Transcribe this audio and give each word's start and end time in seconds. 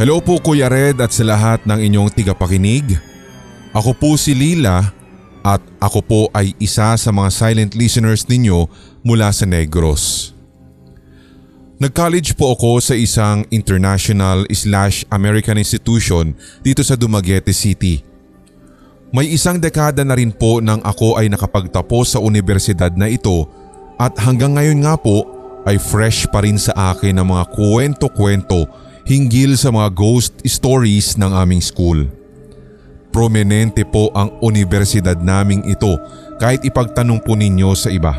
Hello 0.00 0.16
po 0.16 0.40
Kuya 0.40 0.72
Red 0.72 0.96
at 1.04 1.12
sa 1.12 1.28
lahat 1.28 1.60
ng 1.68 1.76
inyong 1.76 2.08
tigapakinig. 2.16 2.96
Ako 3.76 3.92
po 3.92 4.16
si 4.16 4.32
Lila 4.32 4.96
at 5.44 5.60
ako 5.76 6.00
po 6.00 6.20
ay 6.32 6.56
isa 6.56 6.96
sa 6.96 7.10
mga 7.12 7.28
silent 7.28 7.76
listeners 7.76 8.24
ninyo 8.24 8.64
mula 9.04 9.28
sa 9.28 9.44
Negros. 9.44 10.32
Nag-college 11.76 12.32
po 12.32 12.56
ako 12.56 12.80
sa 12.80 12.96
isang 12.96 13.44
international 13.52 14.48
slash 14.56 15.04
American 15.12 15.60
institution 15.60 16.32
dito 16.64 16.80
sa 16.80 16.96
Dumaguete 16.96 17.52
City. 17.52 18.00
May 19.12 19.28
isang 19.28 19.60
dekada 19.60 20.00
na 20.00 20.16
rin 20.16 20.32
po 20.32 20.64
nang 20.64 20.80
ako 20.80 21.20
ay 21.20 21.28
nakapagtapos 21.28 22.16
sa 22.16 22.24
universidad 22.24 22.96
na 22.96 23.12
ito 23.12 23.44
at 24.00 24.16
hanggang 24.16 24.56
ngayon 24.56 24.80
nga 24.80 24.96
po 24.96 25.28
ay 25.68 25.76
fresh 25.76 26.24
pa 26.32 26.40
rin 26.40 26.56
sa 26.56 26.96
akin 26.96 27.20
ang 27.20 27.36
mga 27.36 27.52
kwento-kwento 27.52 28.88
hinggil 29.04 29.56
sa 29.56 29.72
mga 29.72 29.92
ghost 29.94 30.40
stories 30.44 31.16
ng 31.16 31.32
aming 31.32 31.62
school. 31.62 32.08
Prominente 33.10 33.82
po 33.82 34.14
ang 34.14 34.38
universidad 34.38 35.18
naming 35.18 35.66
ito 35.66 35.98
kahit 36.38 36.62
ipagtanong 36.62 37.18
po 37.20 37.34
ninyo 37.34 37.74
sa 37.74 37.90
iba. 37.90 38.14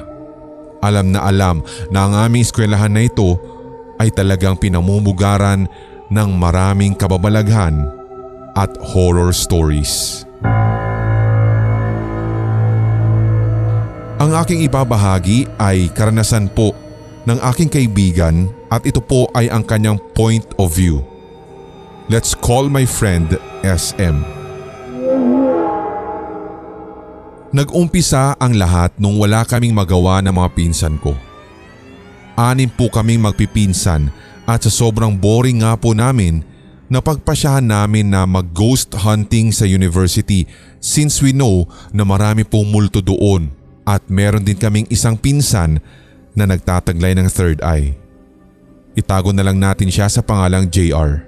Alam 0.82 1.16
na 1.16 1.24
alam 1.24 1.64
na 1.94 2.10
ang 2.10 2.14
aming 2.28 2.44
eskwelahan 2.44 2.92
na 2.92 3.08
ito 3.08 3.40
ay 4.02 4.12
talagang 4.12 4.58
pinamumugaran 4.58 5.70
ng 6.12 6.30
maraming 6.36 6.92
kababalaghan 6.98 7.88
at 8.58 8.72
horror 8.84 9.32
stories. 9.32 10.26
Ang 14.22 14.38
aking 14.38 14.62
ibabahagi 14.70 15.50
ay 15.58 15.90
karanasan 15.98 16.52
po 16.52 16.78
ng 17.26 17.42
aking 17.42 17.70
kaibigan 17.74 18.54
at 18.72 18.88
ito 18.88 19.04
po 19.04 19.28
ay 19.36 19.52
ang 19.52 19.68
kanyang 19.68 20.00
point 20.16 20.48
of 20.56 20.72
view. 20.72 21.04
Let's 22.08 22.32
call 22.32 22.72
my 22.72 22.88
friend 22.88 23.36
SM. 23.62 24.24
Nag-umpisa 27.52 28.40
ang 28.40 28.56
lahat 28.56 28.96
nung 28.96 29.20
wala 29.20 29.44
kaming 29.44 29.76
magawa 29.76 30.24
ng 30.24 30.32
mga 30.32 30.50
pinsan 30.56 30.96
ko. 31.04 31.12
Anim 32.40 32.72
po 32.72 32.88
kaming 32.88 33.20
magpipinsan 33.20 34.08
at 34.48 34.64
sa 34.64 34.72
sobrang 34.72 35.12
boring 35.20 35.60
nga 35.60 35.76
po 35.76 35.92
namin, 35.92 36.48
napagpasyahan 36.88 37.68
namin 37.68 38.08
na 38.08 38.24
mag-ghost 38.24 38.96
hunting 38.96 39.52
sa 39.52 39.68
university 39.68 40.48
since 40.80 41.20
we 41.20 41.36
know 41.36 41.68
na 41.92 42.08
marami 42.08 42.48
pong 42.48 42.72
multo 42.72 43.04
doon 43.04 43.52
at 43.84 44.00
meron 44.08 44.48
din 44.48 44.56
kaming 44.56 44.88
isang 44.88 45.20
pinsan 45.20 45.84
na 46.32 46.48
nagtataglay 46.48 47.12
ng 47.20 47.28
third 47.28 47.60
eye. 47.60 48.01
Itago 48.92 49.32
na 49.32 49.44
lang 49.46 49.56
natin 49.56 49.88
siya 49.88 50.12
sa 50.12 50.20
pangalang 50.20 50.68
JR. 50.68 51.24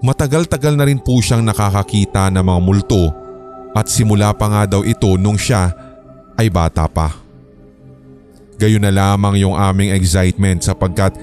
Matagal-tagal 0.00 0.78
na 0.78 0.86
rin 0.86 0.96
po 1.02 1.18
siyang 1.18 1.42
nakakakita 1.42 2.30
ng 2.32 2.44
mga 2.44 2.60
multo 2.62 3.10
at 3.74 3.90
simula 3.90 4.32
pa 4.32 4.46
nga 4.48 4.62
daw 4.78 4.82
ito 4.86 5.18
nung 5.20 5.36
siya 5.36 5.74
ay 6.38 6.48
bata 6.48 6.86
pa. 6.86 7.12
Gayon 8.56 8.82
na 8.82 8.94
lamang 8.94 9.38
yung 9.38 9.54
aming 9.54 9.92
excitement 9.94 10.64
sapagkat 10.64 11.14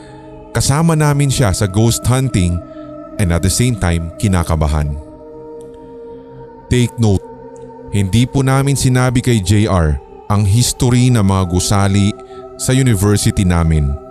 kasama 0.51 0.93
namin 0.93 1.31
siya 1.31 1.51
sa 1.55 1.65
ghost 1.65 2.03
hunting 2.05 2.59
and 3.17 3.31
at 3.31 3.41
the 3.41 3.51
same 3.51 3.75
time 3.79 4.11
kinakabahan. 4.19 4.95
Take 6.69 6.95
note, 6.99 7.23
hindi 7.95 8.27
po 8.27 8.43
namin 8.43 8.75
sinabi 8.75 9.23
kay 9.23 9.39
JR 9.39 9.95
ang 10.27 10.43
history 10.43 11.07
ng 11.09 11.23
mga 11.23 11.43
gusali 11.47 12.11
sa 12.59 12.75
university 12.75 13.47
namin. 13.47 14.04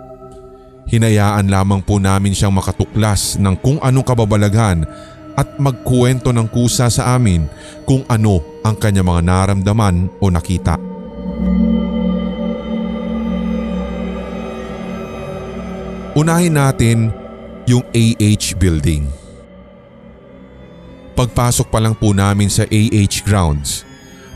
Hinayaan 0.85 1.49
lamang 1.49 1.81
po 1.81 1.97
namin 1.97 2.37
siyang 2.37 2.53
makatuklas 2.53 3.41
ng 3.41 3.57
kung 3.57 3.81
anong 3.81 4.05
kababalaghan 4.05 4.85
at 5.33 5.57
magkuwento 5.57 6.29
ng 6.29 6.45
kusa 6.45 6.93
sa 6.93 7.17
amin 7.17 7.49
kung 7.89 8.05
ano 8.05 8.39
ang 8.61 8.77
kanya 8.77 9.01
mga 9.01 9.21
naramdaman 9.25 10.13
o 10.21 10.29
nakita. 10.29 10.77
Unahin 16.15 16.55
natin 16.55 17.11
yung 17.65 17.83
AH 17.91 18.55
building. 18.55 19.09
Pagpasok 21.17 21.67
pa 21.73 21.81
lang 21.81 21.97
po 21.97 22.13
namin 22.13 22.47
sa 22.47 22.63
AH 22.63 23.25
grounds, 23.25 23.83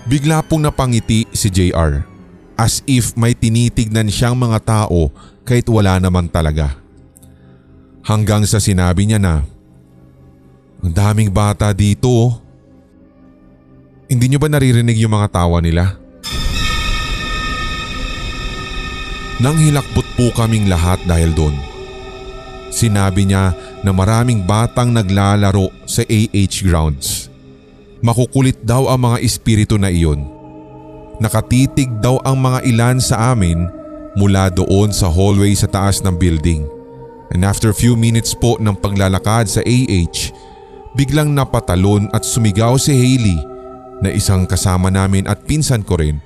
bigla 0.10 0.42
pong 0.42 0.66
napangiti 0.66 1.30
si 1.30 1.48
JR 1.48 2.04
as 2.60 2.84
if 2.84 3.16
may 3.16 3.32
tinitignan 3.32 4.12
siyang 4.12 4.36
mga 4.36 4.60
tao 4.68 5.08
kahit 5.50 5.66
wala 5.66 5.98
naman 5.98 6.30
talaga. 6.30 6.78
Hanggang 8.06 8.46
sa 8.46 8.62
sinabi 8.62 9.10
niya 9.10 9.18
na, 9.18 9.42
ang 10.86 10.94
daming 10.94 11.34
bata 11.34 11.74
dito. 11.74 12.06
Oh. 12.06 12.32
Hindi 14.06 14.30
niyo 14.30 14.38
ba 14.38 14.46
naririnig 14.46 15.02
yung 15.02 15.18
mga 15.18 15.42
tawa 15.42 15.58
nila? 15.58 15.98
Nang 19.42 19.58
hilakbot 19.58 20.06
po 20.14 20.30
kaming 20.38 20.70
lahat 20.70 21.02
dahil 21.10 21.34
doon. 21.34 21.58
Sinabi 22.70 23.26
niya 23.26 23.58
na 23.82 23.90
maraming 23.90 24.46
batang 24.46 24.94
naglalaro 24.94 25.74
sa 25.90 26.06
AH 26.06 26.62
grounds. 26.62 27.08
Makukulit 28.06 28.62
daw 28.62 28.86
ang 28.86 29.10
mga 29.10 29.18
espiritu 29.26 29.76
na 29.82 29.90
iyon. 29.90 30.22
Nakatitig 31.20 31.90
daw 32.00 32.22
ang 32.24 32.38
mga 32.40 32.60
ilan 32.70 32.98
sa 33.02 33.36
amin 33.36 33.79
mula 34.18 34.50
doon 34.50 34.90
sa 34.90 35.10
hallway 35.10 35.54
sa 35.54 35.70
taas 35.70 36.02
ng 36.02 36.16
building. 36.16 36.66
And 37.30 37.46
after 37.46 37.70
few 37.76 37.94
minutes 37.94 38.34
po 38.34 38.58
ng 38.58 38.74
paglalakad 38.78 39.46
sa 39.46 39.62
AH, 39.62 40.34
biglang 40.98 41.34
napatalon 41.34 42.10
at 42.10 42.26
sumigaw 42.26 42.78
si 42.82 42.94
Hailey 42.94 43.38
na 44.02 44.10
isang 44.10 44.50
kasama 44.50 44.90
namin 44.90 45.30
at 45.30 45.46
pinsan 45.46 45.86
ko 45.86 46.00
rin 46.00 46.18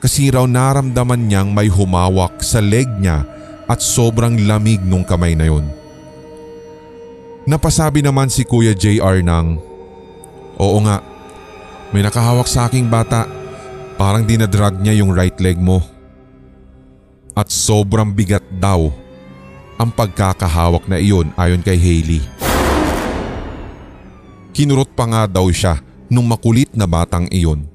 kasi 0.00 0.30
raw 0.32 0.46
naramdaman 0.48 1.28
niyang 1.28 1.50
may 1.52 1.68
humawak 1.68 2.40
sa 2.40 2.62
leg 2.62 2.88
niya 3.00 3.26
at 3.66 3.82
sobrang 3.82 4.46
lamig 4.46 4.80
nung 4.84 5.02
kamay 5.02 5.34
na 5.34 5.50
yun. 5.50 5.66
Napasabi 7.46 8.02
naman 8.02 8.26
si 8.26 8.42
Kuya 8.42 8.74
JR 8.74 9.22
ng, 9.22 9.46
Oo 10.56 10.78
nga, 10.82 10.98
may 11.94 12.02
nakahawak 12.02 12.48
sa 12.50 12.66
aking 12.66 12.90
bata, 12.90 13.28
parang 13.94 14.26
dinadrag 14.26 14.78
niya 14.82 14.98
yung 14.98 15.14
right 15.14 15.36
leg 15.38 15.58
mo. 15.58 15.82
At 17.36 17.52
sobrang 17.52 18.16
bigat 18.16 18.40
daw 18.56 18.88
ang 19.76 19.92
pagkakahawak 19.92 20.88
na 20.88 20.96
iyon 20.96 21.28
ayon 21.36 21.60
kay 21.60 21.76
Hailey. 21.76 22.24
Kinurot 24.56 24.88
pa 24.96 25.04
nga 25.04 25.22
daw 25.28 25.44
siya 25.52 25.84
nung 26.08 26.24
makulit 26.24 26.72
na 26.72 26.88
batang 26.88 27.28
iyon. 27.28 27.68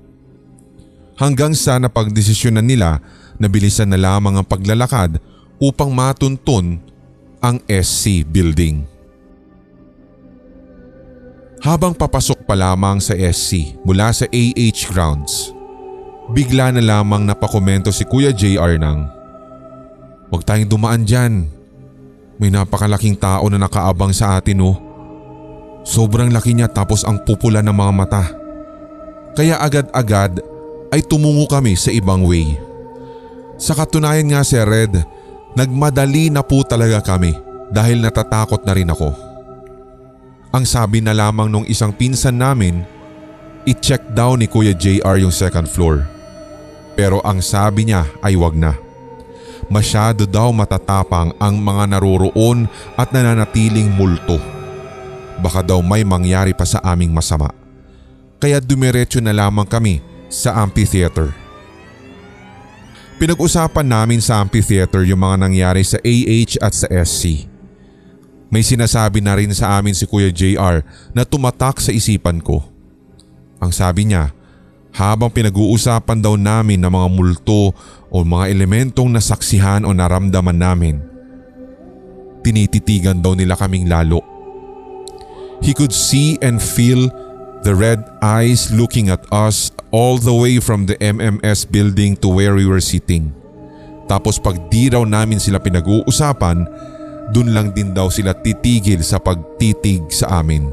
Hanggang 1.13 1.53
sa 1.53 1.77
napagdesisyonan 1.77 2.65
nila 2.65 2.97
na 3.37 3.45
bilisan 3.45 3.93
na 3.93 4.01
lamang 4.01 4.41
ang 4.41 4.47
paglalakad 4.49 5.21
upang 5.61 5.93
matuntun 5.93 6.81
ang 7.37 7.61
SC 7.69 8.25
building. 8.25 8.81
Habang 11.61 11.93
papasok 11.93 12.49
pa 12.49 12.57
lamang 12.57 12.97
sa 12.97 13.13
SC 13.13 13.77
mula 13.85 14.09
sa 14.09 14.25
AH 14.25 14.89
grounds, 14.89 15.53
bigla 16.33 16.73
na 16.73 16.81
lamang 16.81 17.21
napakomento 17.21 17.93
si 17.93 18.01
Kuya 18.01 18.33
JR 18.33 18.81
ng 18.81 19.20
Huwag 20.31 20.47
tayong 20.47 20.71
dumaan 20.71 21.03
dyan. 21.03 21.51
May 22.39 22.49
napakalaking 22.49 23.19
tao 23.19 23.45
na 23.51 23.59
nakaabang 23.59 24.15
sa 24.15 24.39
atin 24.39 24.63
oh. 24.63 24.79
Sobrang 25.83 26.31
laki 26.31 26.55
niya 26.55 26.71
tapos 26.71 27.03
ang 27.03 27.19
pupula 27.21 27.59
ng 27.59 27.75
mga 27.75 27.93
mata. 27.93 28.23
Kaya 29.35 29.59
agad-agad 29.59 30.39
ay 30.95 31.03
tumungo 31.03 31.51
kami 31.51 31.75
sa 31.75 31.91
ibang 31.91 32.23
way. 32.23 32.55
Sa 33.59 33.75
katunayan 33.75 34.31
nga 34.31 34.41
si 34.41 34.55
Red, 34.57 35.03
nagmadali 35.53 36.31
na 36.31 36.41
po 36.41 36.63
talaga 36.63 37.03
kami 37.03 37.35
dahil 37.69 37.99
natatakot 37.99 38.63
na 38.63 38.73
rin 38.73 38.89
ako. 38.89 39.11
Ang 40.51 40.67
sabi 40.67 40.99
na 40.99 41.15
lamang 41.15 41.47
nung 41.47 41.67
isang 41.67 41.95
pinsan 41.95 42.35
namin, 42.35 42.83
i-check 43.63 44.03
daw 44.11 44.35
ni 44.35 44.51
Kuya 44.51 44.75
JR 44.75 45.15
yung 45.19 45.31
second 45.31 45.67
floor. 45.67 46.03
Pero 46.95 47.23
ang 47.23 47.39
sabi 47.39 47.87
niya 47.87 48.03
ay 48.19 48.35
wag 48.35 48.55
na. 48.59 48.75
Masyado 49.71 50.27
daw 50.27 50.51
matatapang 50.51 51.31
ang 51.39 51.55
mga 51.55 51.95
naroroon 51.95 52.67
at 52.99 53.15
nananatiling 53.15 53.87
multo 53.87 54.61
baka 55.41 55.65
daw 55.65 55.81
may 55.81 56.05
mangyari 56.05 56.53
pa 56.53 56.63
sa 56.63 56.77
aming 56.85 57.09
masama. 57.09 57.49
Kaya 58.37 58.61
dumiretso 58.61 59.17
na 59.17 59.33
lamang 59.33 59.65
kami 59.65 59.99
sa 60.29 60.61
amphitheater. 60.61 61.33
Pinag-usapan 63.17 63.85
namin 63.85 64.21
sa 64.21 64.41
amphitheater 64.41 65.05
yung 65.05 65.21
mga 65.21 65.45
nangyari 65.45 65.85
sa 65.85 65.97
AH 66.01 66.51
at 66.61 66.73
sa 66.73 66.87
SC. 66.89 67.49
May 68.49 68.65
sinasabi 68.65 69.21
na 69.21 69.37
rin 69.37 69.53
sa 69.53 69.77
amin 69.77 69.93
si 69.93 70.09
Kuya 70.09 70.33
JR 70.33 70.81
na 71.13 71.21
tumatak 71.21 71.77
sa 71.77 71.93
isipan 71.93 72.41
ko. 72.41 72.65
Ang 73.61 73.69
sabi 73.69 74.09
niya, 74.09 74.33
habang 74.91 75.29
pinag-uusapan 75.29 76.19
daw 76.19 76.33
namin 76.33 76.81
ng 76.81 76.91
mga 76.91 77.07
multo 77.13 77.71
o 78.11 78.21
mga 78.27 78.51
elementong 78.51 79.09
nasaksihan 79.15 79.87
o 79.87 79.95
naramdaman 79.95 80.59
namin, 80.59 80.99
tinititigan 82.43 83.23
daw 83.23 83.33
nila 83.33 83.55
kaming 83.55 83.87
lalo 83.87 84.31
He 85.61 85.77
could 85.77 85.93
see 85.93 86.41
and 86.41 86.57
feel 86.57 87.13
the 87.61 87.77
red 87.77 88.01
eyes 88.25 88.73
looking 88.73 89.13
at 89.13 89.21
us 89.29 89.69
all 89.93 90.17
the 90.17 90.33
way 90.33 90.57
from 90.57 90.89
the 90.89 90.97
MMS 90.97 91.69
building 91.69 92.17
to 92.25 92.27
where 92.33 92.57
we 92.57 92.65
were 92.65 92.81
sitting. 92.81 93.29
Tapos 94.09 94.41
pag 94.41 94.57
di 94.73 94.89
raw 94.89 95.05
namin 95.05 95.37
sila 95.37 95.61
pinag-uusapan, 95.61 96.65
dun 97.29 97.53
lang 97.53 97.69
din 97.77 97.93
daw 97.93 98.09
sila 98.09 98.33
titigil 98.33 99.05
sa 99.05 99.21
pagtitig 99.21 100.09
sa 100.09 100.41
amin. 100.41 100.65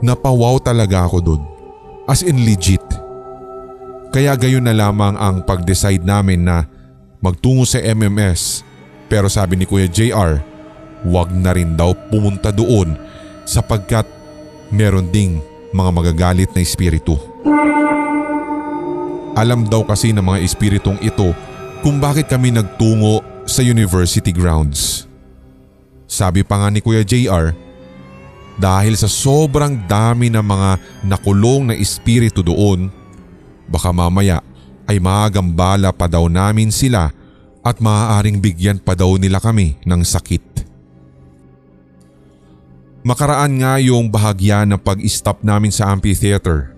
Napawaw 0.00 0.56
talaga 0.64 1.04
ako 1.04 1.18
dun. 1.20 1.42
As 2.08 2.24
in 2.24 2.40
legit. 2.48 2.87
Kaya 4.08 4.32
gayon 4.40 4.64
na 4.64 4.72
lamang 4.72 5.14
ang 5.20 5.44
pag-decide 5.44 6.00
namin 6.00 6.48
na 6.48 6.64
magtungo 7.20 7.68
sa 7.68 7.76
MMS 7.76 8.64
pero 9.08 9.28
sabi 9.28 9.56
ni 9.56 9.64
Kuya 9.64 9.88
JR, 9.88 10.40
wag 11.08 11.32
na 11.32 11.56
rin 11.56 11.76
daw 11.76 11.96
pumunta 12.12 12.52
doon 12.52 12.96
sapagkat 13.48 14.04
meron 14.68 15.08
ding 15.08 15.40
mga 15.72 15.90
magagalit 15.92 16.50
na 16.52 16.60
espiritu. 16.60 17.16
Alam 19.36 19.64
daw 19.64 19.84
kasi 19.84 20.12
ng 20.12 20.24
mga 20.24 20.38
espiritong 20.44 20.98
ito 21.00 21.32
kung 21.80 21.96
bakit 22.02 22.28
kami 22.28 22.52
nagtungo 22.52 23.24
sa 23.48 23.64
university 23.64 24.34
grounds. 24.34 25.08
Sabi 26.08 26.44
pa 26.44 26.60
nga 26.60 26.68
ni 26.68 26.80
Kuya 26.84 27.04
JR, 27.04 27.52
dahil 28.58 28.98
sa 28.98 29.06
sobrang 29.06 29.78
dami 29.86 30.28
ng 30.28 30.42
mga 30.42 30.70
nakulong 31.06 31.70
na 31.70 31.74
espiritu 31.78 32.42
doon, 32.42 32.90
baka 33.68 33.92
mamaya 33.92 34.40
ay 34.88 34.96
maagambala 34.98 35.92
pa 35.92 36.08
daw 36.08 36.26
namin 36.26 36.72
sila 36.72 37.12
at 37.60 37.76
maaaring 37.78 38.40
bigyan 38.40 38.80
pa 38.80 38.96
daw 38.96 39.20
nila 39.20 39.36
kami 39.38 39.76
ng 39.84 40.00
sakit. 40.00 40.64
Makaraan 43.04 43.60
nga 43.60 43.76
yung 43.78 44.08
bahagya 44.08 44.64
ng 44.64 44.80
pag-stop 44.80 45.44
namin 45.44 45.70
sa 45.70 45.92
amphitheater. 45.92 46.74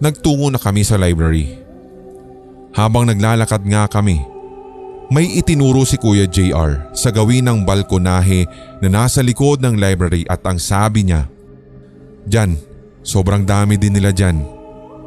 Nagtungo 0.00 0.48
na 0.52 0.60
kami 0.60 0.84
sa 0.86 0.96
library. 0.96 1.58
Habang 2.70 3.10
naglalakad 3.10 3.66
nga 3.66 3.84
kami, 3.90 4.22
may 5.10 5.26
itinuro 5.26 5.82
si 5.82 5.98
Kuya 5.98 6.30
JR 6.30 6.94
sa 6.94 7.10
gawin 7.10 7.42
ng 7.50 7.66
balkonahe 7.66 8.46
na 8.78 8.88
nasa 8.88 9.26
likod 9.26 9.58
ng 9.58 9.74
library 9.74 10.22
at 10.30 10.38
ang 10.46 10.56
sabi 10.56 11.02
niya, 11.02 11.26
Diyan, 12.30 12.54
sobrang 13.02 13.42
dami 13.42 13.74
din 13.74 13.90
nila 13.98 14.14
dyan. 14.14 14.59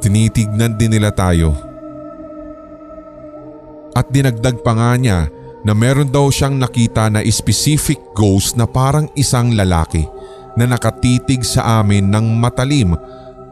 Tinitignan 0.04 0.76
din 0.76 0.92
nila 0.92 1.08
tayo. 1.08 1.56
At 3.96 4.12
dinagdag 4.12 4.60
pa 4.60 4.76
nga 4.76 4.92
niya 5.00 5.32
na 5.64 5.72
meron 5.72 6.12
daw 6.12 6.28
siyang 6.28 6.60
nakita 6.60 7.08
na 7.08 7.24
specific 7.24 7.96
ghost 8.12 8.60
na 8.60 8.68
parang 8.68 9.08
isang 9.16 9.56
lalaki 9.56 10.04
na 10.60 10.68
nakatitig 10.68 11.40
sa 11.40 11.80
amin 11.80 12.12
ng 12.12 12.36
matalim 12.36 12.92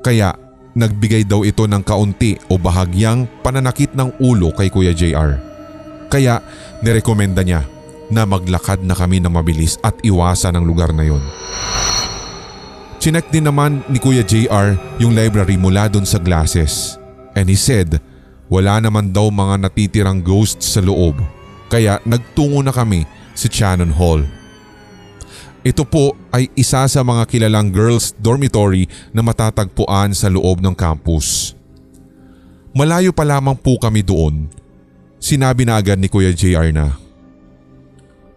kaya 0.05 0.37
Nagbigay 0.73 1.29
daw 1.29 1.45
ito 1.45 1.69
ng 1.69 1.85
kaunti 1.85 2.41
o 2.49 2.57
bahagyang 2.57 3.29
pananakit 3.45 3.93
ng 3.93 4.17
ulo 4.25 4.57
kay 4.57 4.73
Kuya 4.73 4.97
JR. 4.97 5.37
Kaya 6.09 6.41
nirekomenda 6.81 7.45
niya 7.45 7.69
na 8.09 8.25
maglakad 8.25 8.81
na 8.81 8.97
kami 8.97 9.21
ng 9.21 9.33
mabilis 9.33 9.77
at 9.85 9.93
iwasan 10.01 10.57
ang 10.57 10.65
lugar 10.65 10.97
na 10.97 11.05
yon. 11.05 11.21
Chinek 13.03 13.35
din 13.35 13.51
naman 13.51 13.83
ni 13.91 13.99
Kuya 13.99 14.23
JR 14.23 14.79
yung 15.03 15.11
library 15.11 15.59
mula 15.59 15.91
doon 15.91 16.07
sa 16.07 16.23
glasses 16.23 16.95
and 17.35 17.51
he 17.51 17.59
said 17.59 17.99
wala 18.47 18.79
naman 18.79 19.11
daw 19.11 19.27
mga 19.27 19.67
natitirang 19.67 20.23
ghosts 20.23 20.79
sa 20.79 20.79
loob 20.79 21.19
kaya 21.67 21.99
nagtungo 22.07 22.63
na 22.63 22.71
kami 22.71 23.03
sa 23.35 23.51
Shannon 23.51 23.91
Hall. 23.91 24.23
Ito 25.67 25.83
po 25.83 26.15
ay 26.31 26.47
isa 26.55 26.87
sa 26.87 27.03
mga 27.03 27.27
kilalang 27.27 27.75
girls 27.75 28.15
dormitory 28.23 28.87
na 29.11 29.19
matatagpuan 29.19 30.15
sa 30.15 30.31
loob 30.31 30.63
ng 30.63 30.75
campus. 30.79 31.59
Malayo 32.71 33.11
pa 33.11 33.27
lamang 33.27 33.59
po 33.59 33.83
kami 33.83 34.07
doon. 34.07 34.47
Sinabi 35.19 35.67
na 35.67 35.75
agad 35.83 35.99
ni 35.99 36.07
Kuya 36.07 36.31
JR 36.31 36.71
na, 36.71 36.95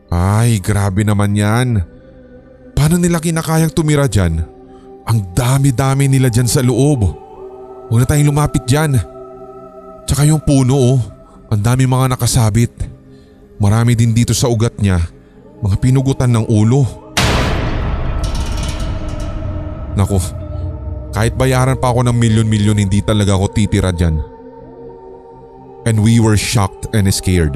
Ay 0.10 0.58
grabe 0.58 1.06
naman 1.06 1.38
yan. 1.38 1.86
Paano 2.74 2.98
nila 2.98 3.22
kinakayang 3.22 3.70
tumira 3.70 4.10
dyan? 4.10 4.55
Ang 5.06 5.20
dami-dami 5.38 6.10
nila 6.10 6.34
dyan 6.34 6.50
sa 6.50 6.66
loob. 6.66 7.06
Huwag 7.90 8.00
na 8.02 8.08
tayong 8.10 8.34
lumapit 8.34 8.66
dyan. 8.66 8.98
Tsaka 10.06 10.26
yung 10.26 10.42
puno 10.42 10.74
oh, 10.74 10.98
ang 11.50 11.62
dami 11.62 11.86
mga 11.86 12.18
nakasabit. 12.18 12.74
Marami 13.62 13.94
din 13.94 14.12
dito 14.12 14.36
sa 14.36 14.52
ugat 14.52 14.82
niya, 14.82 15.00
mga 15.64 15.78
pinugutan 15.80 16.34
ng 16.34 16.46
ulo. 16.50 16.84
Nako, 19.96 20.20
kahit 21.16 21.40
bayaran 21.40 21.80
pa 21.80 21.94
ako 21.94 22.04
ng 22.04 22.16
milyon-milyon 22.20 22.84
hindi 22.84 23.00
talaga 23.00 23.40
ako 23.40 23.46
titira 23.56 23.96
dyan. 23.96 24.20
And 25.88 26.02
we 26.02 26.20
were 26.20 26.36
shocked 26.36 26.92
and 26.92 27.08
scared. 27.14 27.56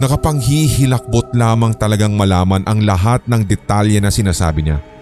Nakapanghihilakbot 0.00 1.36
lamang 1.36 1.76
talagang 1.76 2.16
malaman 2.16 2.64
ang 2.64 2.82
lahat 2.82 3.22
ng 3.28 3.44
detalye 3.44 4.00
na 4.00 4.08
sinasabi 4.10 4.66
niya. 4.66 4.93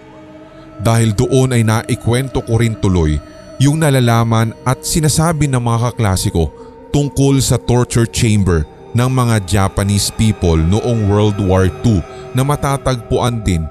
Dahil 0.81 1.13
doon 1.13 1.53
ay 1.53 1.61
naikwento 1.61 2.41
ko 2.41 2.57
rin 2.57 2.73
tuloy 2.79 3.19
yung 3.61 3.79
nalalaman 3.79 4.55
at 4.65 4.81
sinasabi 4.81 5.45
ng 5.51 5.61
mga 5.61 5.93
kaklasiko 5.93 6.49
tungkol 6.89 7.37
sa 7.39 7.61
torture 7.61 8.09
chamber 8.09 8.65
ng 8.93 9.09
mga 9.09 9.35
Japanese 9.45 10.09
people 10.13 10.57
noong 10.57 11.09
World 11.09 11.37
War 11.41 11.69
II 11.85 12.01
na 12.33 12.41
matatagpuan 12.45 13.41
din 13.41 13.65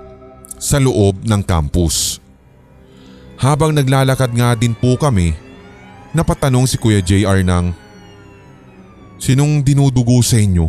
sa 0.59 0.79
loob 0.79 1.23
ng 1.27 1.43
campus. 1.43 2.23
Habang 3.39 3.75
naglalakad 3.75 4.31
nga 4.35 4.55
din 4.55 4.71
po 4.71 4.95
kami, 4.95 5.35
napatanong 6.15 6.71
si 6.71 6.79
Kuya 6.79 7.03
JR 7.03 7.43
ng 7.43 7.83
Sinong 9.23 9.63
dinudugo 9.63 10.19
sa 10.19 10.35
inyo? 10.35 10.67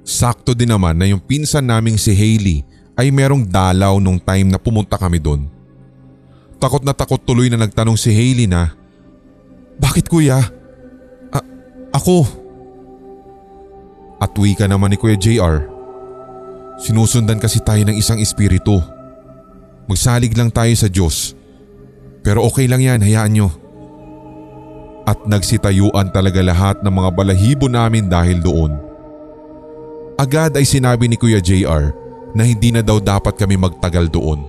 Sakto 0.00 0.56
din 0.56 0.72
naman 0.72 0.96
na 0.96 1.04
yung 1.04 1.20
pinsan 1.20 1.68
naming 1.68 2.00
si 2.00 2.16
Hailey 2.16 2.64
ay 3.00 3.08
merong 3.08 3.48
dalaw 3.48 3.96
nung 3.96 4.20
time 4.20 4.52
na 4.52 4.60
pumunta 4.60 5.00
kami 5.00 5.16
doon. 5.16 5.48
Takot 6.60 6.84
na 6.84 6.92
takot 6.92 7.16
tuloy 7.16 7.48
na 7.48 7.56
nagtanong 7.56 7.96
si 7.96 8.12
Hailey 8.12 8.44
na 8.44 8.76
Bakit 9.80 10.12
kuya? 10.12 10.36
A- 11.32 11.48
ako. 11.96 12.28
At 14.20 14.36
ka 14.36 14.68
naman 14.68 14.92
ni 14.92 15.00
Kuya 15.00 15.16
JR. 15.16 15.64
Sinusundan 16.76 17.40
kasi 17.40 17.64
tayo 17.64 17.80
ng 17.88 17.96
isang 17.96 18.20
espiritu. 18.20 18.76
Magsalig 19.88 20.36
lang 20.36 20.52
tayo 20.52 20.68
sa 20.76 20.92
Diyos. 20.92 21.32
Pero 22.20 22.44
okay 22.44 22.68
lang 22.68 22.84
yan, 22.84 23.00
hayaan 23.00 23.32
nyo. 23.32 23.48
At 25.08 25.24
nagsitayuan 25.24 26.12
talaga 26.12 26.44
lahat 26.44 26.84
ng 26.84 26.92
mga 26.92 27.10
balahibo 27.16 27.72
namin 27.72 28.12
dahil 28.12 28.44
doon. 28.44 28.76
Agad 30.20 30.52
ay 30.52 30.68
sinabi 30.68 31.08
ni 31.08 31.16
Kuya 31.16 31.40
JR 31.40 31.96
na 32.34 32.46
hindi 32.46 32.70
na 32.70 32.82
daw 32.82 33.02
dapat 33.02 33.34
kami 33.34 33.58
magtagal 33.58 34.10
doon. 34.10 34.42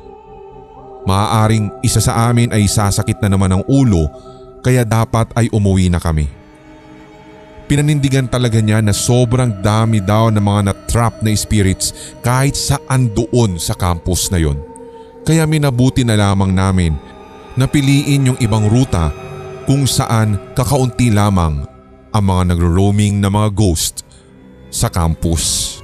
Maaaring 1.05 1.81
isa 1.81 1.97
sa 1.97 2.29
amin 2.29 2.53
ay 2.53 2.69
sasakit 2.69 3.17
na 3.21 3.29
naman 3.29 3.49
ang 3.49 3.63
ulo 3.65 4.05
kaya 4.61 4.85
dapat 4.85 5.33
ay 5.33 5.49
umuwi 5.49 5.89
na 5.89 5.97
kami. 5.97 6.29
Pinanindigan 7.65 8.27
talaga 8.27 8.59
niya 8.59 8.83
na 8.83 8.91
sobrang 8.91 9.63
dami 9.63 10.03
daw 10.03 10.27
ng 10.27 10.43
mga 10.43 10.61
na-trap 10.69 11.23
na 11.23 11.31
spirits 11.31 11.95
kahit 12.19 12.53
saan 12.53 13.09
doon 13.15 13.55
sa 13.57 13.73
campus 13.73 14.27
na 14.27 14.37
yon. 14.43 14.59
Kaya 15.23 15.47
minabuti 15.47 16.03
na 16.03 16.19
lamang 16.19 16.51
namin 16.51 16.93
na 17.55 17.65
piliin 17.71 18.33
yung 18.33 18.39
ibang 18.43 18.67
ruta 18.67 19.09
kung 19.63 19.87
saan 19.87 20.35
kakaunti 20.51 21.15
lamang 21.15 21.63
ang 22.11 22.23
mga 22.27 22.51
nagro-roaming 22.51 23.23
na 23.23 23.31
mga 23.31 23.55
ghost 23.55 24.03
sa 24.67 24.91
campus. 24.91 25.79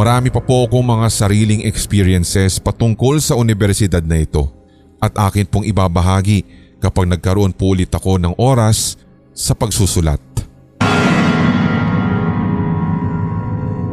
Marami 0.00 0.32
pa 0.32 0.40
po 0.40 0.64
akong 0.64 0.80
mga 0.80 1.12
sariling 1.12 1.68
experiences 1.68 2.56
patungkol 2.56 3.20
sa 3.20 3.36
universidad 3.36 4.00
na 4.00 4.24
ito 4.24 4.48
at 4.96 5.12
akin 5.12 5.44
pong 5.44 5.68
ibabahagi 5.68 6.40
kapag 6.80 7.04
nagkaroon 7.04 7.52
po 7.52 7.76
ulit 7.76 7.92
ako 7.92 8.16
ng 8.16 8.32
oras 8.40 8.96
sa 9.36 9.52
pagsusulat. 9.52 10.24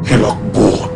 Hilakbo 0.07 0.87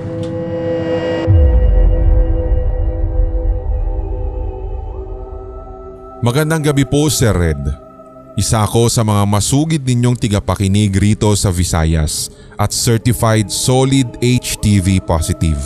Magandang 6.23 6.71
gabi 6.71 6.87
po 6.87 7.11
Sir 7.11 7.35
Red. 7.35 7.90
Isa 8.39 8.63
ako 8.63 8.87
sa 8.87 9.03
mga 9.03 9.27
masugid 9.27 9.83
ninyong 9.83 10.15
tigapakinig 10.15 10.95
rito 10.95 11.27
sa 11.35 11.51
Visayas 11.51 12.31
at 12.55 12.71
certified 12.71 13.51
solid 13.51 14.07
HTV 14.23 15.03
positive. 15.03 15.59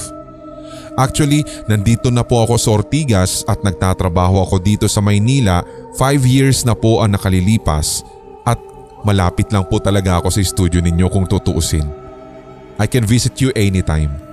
Actually, 0.98 1.46
nandito 1.70 2.10
na 2.10 2.26
po 2.26 2.42
ako 2.42 2.56
sa 2.58 2.74
Ortigas 2.74 3.46
at 3.46 3.62
nagtatrabaho 3.62 4.42
ako 4.42 4.58
dito 4.58 4.90
sa 4.90 5.04
Maynila 5.04 5.62
5 5.94 6.26
years 6.26 6.66
na 6.66 6.74
po 6.74 7.06
ang 7.06 7.14
nakalilipas 7.14 8.02
at 8.48 8.58
malapit 9.06 9.46
lang 9.54 9.68
po 9.70 9.78
talaga 9.78 10.18
ako 10.18 10.34
sa 10.34 10.42
studio 10.42 10.82
ninyo 10.82 11.06
kung 11.12 11.30
tutuusin. 11.30 11.86
I 12.82 12.90
can 12.90 13.06
visit 13.06 13.38
you 13.44 13.54
anytime. 13.54 14.25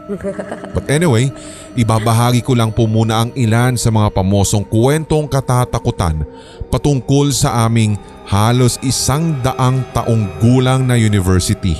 But 0.74 0.90
anyway, 0.90 1.30
ibabahagi 1.78 2.42
ko 2.42 2.58
lang 2.58 2.74
po 2.74 2.90
muna 2.90 3.22
ang 3.22 3.30
ilan 3.38 3.78
sa 3.78 3.94
mga 3.94 4.10
pamosong 4.10 4.66
kwentong 4.66 5.30
katatakutan 5.30 6.26
patungkol 6.74 7.30
sa 7.30 7.66
aming 7.70 7.94
halos 8.26 8.82
isang 8.82 9.38
daang 9.46 9.86
taong 9.94 10.26
gulang 10.42 10.90
na 10.90 10.98
university. 10.98 11.78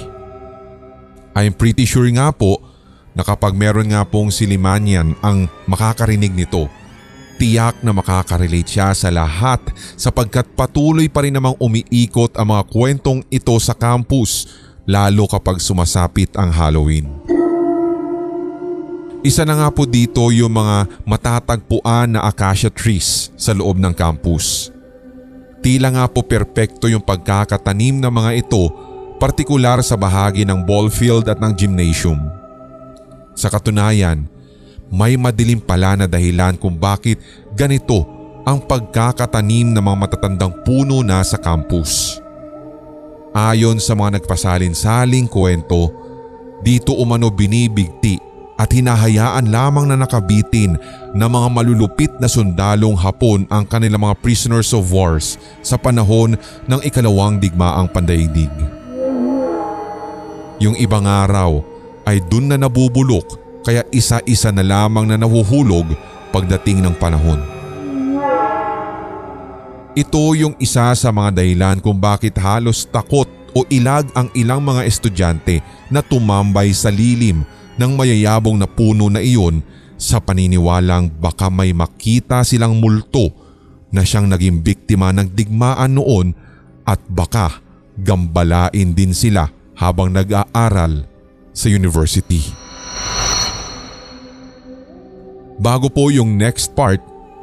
I'm 1.35 1.57
pretty 1.57 1.88
sure 1.88 2.07
nga 2.14 2.31
po 2.31 2.61
na 3.12 3.26
kapag 3.26 3.59
meron 3.59 3.91
nga 3.91 4.07
pong 4.07 4.31
silimanyan 4.31 5.19
ang 5.25 5.50
makakarinig 5.67 6.33
nito, 6.33 6.69
tiyak 7.43 7.83
na 7.83 7.91
makakarelate 7.91 8.71
siya 8.71 8.95
sa 8.95 9.11
lahat 9.11 9.59
sapagkat 9.99 10.47
patuloy 10.55 11.11
pa 11.11 11.26
rin 11.26 11.35
namang 11.35 11.59
umiikot 11.59 12.38
ang 12.38 12.55
mga 12.55 12.62
kwentong 12.71 13.21
ito 13.33 13.57
sa 13.59 13.75
campus 13.75 14.47
lalo 14.87 15.26
kapag 15.26 15.59
sumasapit 15.59 16.31
ang 16.38 16.55
Halloween. 16.55 17.41
Isa 19.23 19.47
na 19.47 19.55
nga 19.55 19.71
po 19.71 19.87
dito 19.87 20.35
yung 20.35 20.50
mga 20.50 21.07
matatagpuan 21.07 22.19
na 22.19 22.26
acacia 22.26 22.67
trees 22.67 23.31
sa 23.38 23.55
loob 23.55 23.79
ng 23.79 23.95
campus. 23.95 24.75
Tila 25.62 25.95
nga 25.95 26.11
po 26.11 26.26
perpekto 26.26 26.91
yung 26.91 27.07
pagkakatanim 27.07 28.02
ng 28.02 28.11
mga 28.11 28.43
ito 28.43 28.67
partikular 29.23 29.79
sa 29.87 29.95
bahagi 29.95 30.43
ng 30.43 30.67
ball 30.67 30.91
field 30.91 31.31
at 31.31 31.38
ng 31.38 31.55
gymnasium. 31.55 32.19
Sa 33.38 33.47
katunayan, 33.47 34.26
may 34.91 35.14
madilim 35.14 35.62
pala 35.62 35.95
na 35.95 36.11
dahilan 36.11 36.59
kung 36.59 36.75
bakit 36.75 37.23
ganito 37.55 38.02
ang 38.43 38.59
pagkakatanim 38.59 39.71
ng 39.71 39.83
mga 39.87 39.99
matatandang 40.02 40.67
puno 40.67 40.99
na 41.07 41.23
sa 41.23 41.38
campus. 41.38 42.19
Ayon 43.31 43.79
sa 43.79 43.95
mga 43.95 44.19
nagpasalin-saling 44.19 45.31
kwento, 45.31 45.95
dito 46.59 46.91
umano 46.99 47.31
binibigti 47.31 48.32
at 48.62 48.71
hinahayaan 48.71 49.50
lamang 49.50 49.90
na 49.90 49.99
nakabitin 49.99 50.78
ng 51.11 51.26
mga 51.26 51.49
malulupit 51.50 52.14
na 52.23 52.31
sundalong 52.31 52.95
Hapon 52.95 53.42
ang 53.50 53.66
kanilang 53.66 54.07
mga 54.07 54.23
prisoners 54.23 54.71
of 54.71 54.87
wars 54.95 55.35
sa 55.66 55.75
panahon 55.75 56.38
ng 56.71 56.81
ikalawang 56.87 57.42
digmaang 57.42 57.90
pandaigdig. 57.90 58.54
Yung 60.62 60.78
ibang 60.78 61.02
araw 61.11 61.59
ay 62.07 62.23
dun 62.23 62.47
na 62.47 62.54
nabubulok 62.54 63.42
kaya 63.66 63.83
isa-isa 63.90 64.54
na 64.54 64.62
lamang 64.62 65.11
na 65.11 65.19
nahuhulog 65.19 65.90
pagdating 66.31 66.87
ng 66.87 66.95
panahon. 67.02 67.42
Ito 69.92 70.38
yung 70.38 70.54
isa 70.62 70.95
sa 70.95 71.11
mga 71.11 71.42
dahilan 71.42 71.83
kung 71.83 71.99
bakit 71.99 72.38
halos 72.38 72.87
takot 72.87 73.26
o 73.52 73.66
ilag 73.69 74.07
ang 74.14 74.31
ilang 74.38 74.62
mga 74.62 74.87
estudyante 74.87 75.61
na 75.92 75.99
tumambay 76.00 76.71
sa 76.73 76.88
lilim 76.88 77.42
ng 77.76 77.93
mayayabong 77.97 78.59
na 78.59 78.69
puno 78.69 79.09
na 79.09 79.21
iyon 79.23 79.64
sa 79.97 80.19
paniniwalang 80.19 81.09
baka 81.23 81.47
may 81.47 81.71
makita 81.71 82.43
silang 82.43 82.83
multo 82.83 83.31
na 83.95 84.02
siyang 84.02 84.26
naging 84.26 84.64
biktima 84.64 85.14
ng 85.14 85.31
digmaan 85.31 85.95
noon 85.95 86.35
at 86.83 86.99
baka 87.07 87.62
gambalain 87.95 88.97
din 88.97 89.14
sila 89.14 89.52
habang 89.76 90.11
nag-aaral 90.11 91.07
sa 91.52 91.69
university. 91.69 92.41
Bago 95.62 95.87
po 95.93 96.11
yung 96.11 96.35
next 96.35 96.75
part 96.75 96.99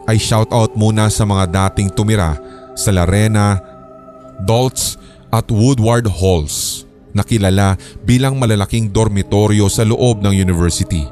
ay 0.10 0.20
shoutout 0.20 0.74
muna 0.76 1.08
sa 1.08 1.24
mga 1.24 1.48
dating 1.48 1.94
tumira 1.94 2.36
sa 2.74 2.92
Larena, 2.92 3.62
Dolts 4.44 4.98
at 5.30 5.48
Woodward 5.48 6.10
Halls 6.10 6.89
na 7.14 7.26
kilala 7.26 7.76
bilang 8.06 8.38
malalaking 8.38 8.90
dormitoryo 8.90 9.66
sa 9.68 9.86
loob 9.86 10.22
ng 10.22 10.34
university. 10.34 11.06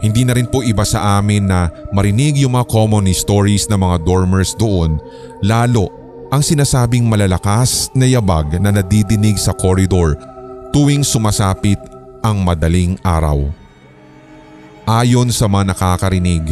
Hindi 0.00 0.24
na 0.24 0.32
rin 0.32 0.48
po 0.48 0.64
iba 0.64 0.80
sa 0.84 1.20
amin 1.20 1.44
na 1.44 1.68
marinig 1.92 2.40
yung 2.40 2.56
mga 2.56 2.72
common 2.72 3.04
stories 3.12 3.68
ng 3.68 3.76
mga 3.76 3.96
dormers 4.00 4.56
doon 4.56 4.96
lalo 5.44 5.92
ang 6.32 6.40
sinasabing 6.40 7.04
malalakas 7.04 7.92
na 7.92 8.08
yabag 8.08 8.56
na 8.62 8.72
nadidinig 8.72 9.36
sa 9.36 9.52
koridor 9.52 10.16
tuwing 10.72 11.04
sumasapit 11.04 11.76
ang 12.24 12.40
madaling 12.40 12.96
araw. 13.04 13.50
Ayon 14.88 15.28
sa 15.34 15.50
mga 15.50 15.76
nakakarinig, 15.76 16.48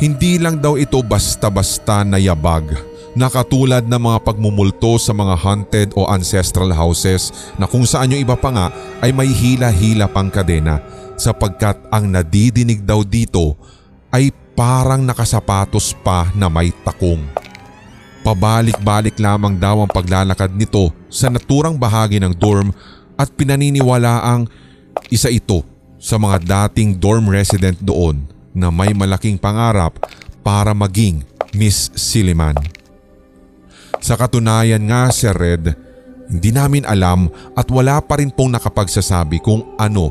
hindi 0.00 0.40
lang 0.40 0.58
daw 0.62 0.78
ito 0.80 0.98
basta-basta 1.04 2.02
na 2.06 2.16
yabag 2.16 2.93
na 3.14 3.30
katulad 3.30 3.86
ng 3.86 4.00
mga 4.10 4.18
pagmumulto 4.26 4.98
sa 4.98 5.14
mga 5.14 5.34
haunted 5.38 5.88
o 5.94 6.10
ancestral 6.10 6.74
houses 6.74 7.30
na 7.54 7.64
kung 7.70 7.86
saan 7.86 8.10
yung 8.10 8.22
iba 8.26 8.34
pa 8.34 8.50
nga 8.50 8.66
ay 8.98 9.14
may 9.14 9.30
hila-hila 9.30 10.10
pang 10.10 10.28
kadena 10.28 10.82
sapagkat 11.14 11.78
ang 11.94 12.10
nadidinig 12.10 12.82
daw 12.82 13.06
dito 13.06 13.54
ay 14.10 14.34
parang 14.58 15.02
nakasapatos 15.02 15.94
pa 16.02 16.30
na 16.34 16.50
may 16.50 16.74
takong. 16.82 17.22
Pabalik-balik 18.26 19.18
lamang 19.20 19.58
daw 19.58 19.84
ang 19.84 19.90
paglalakad 19.90 20.50
nito 20.54 20.90
sa 21.06 21.30
naturang 21.30 21.78
bahagi 21.78 22.18
ng 22.18 22.34
dorm 22.34 22.74
at 23.14 23.30
pinaniniwalaang 23.30 24.50
isa 25.10 25.30
ito 25.30 25.62
sa 26.02 26.18
mga 26.18 26.42
dating 26.42 26.98
dorm 26.98 27.30
resident 27.30 27.78
doon 27.78 28.26
na 28.54 28.70
may 28.70 28.90
malaking 28.94 29.38
pangarap 29.38 29.98
para 30.42 30.74
maging 30.74 31.22
Miss 31.54 31.90
Siliman. 31.94 32.54
Sa 34.00 34.14
katunayan 34.18 34.82
nga 34.88 35.12
Sir 35.12 35.36
Red, 35.36 35.74
hindi 36.30 36.50
namin 36.50 36.88
alam 36.88 37.28
at 37.54 37.68
wala 37.68 38.00
pa 38.00 38.18
rin 38.18 38.32
pong 38.32 38.56
nakapagsasabi 38.56 39.44
kung 39.44 39.76
ano 39.76 40.10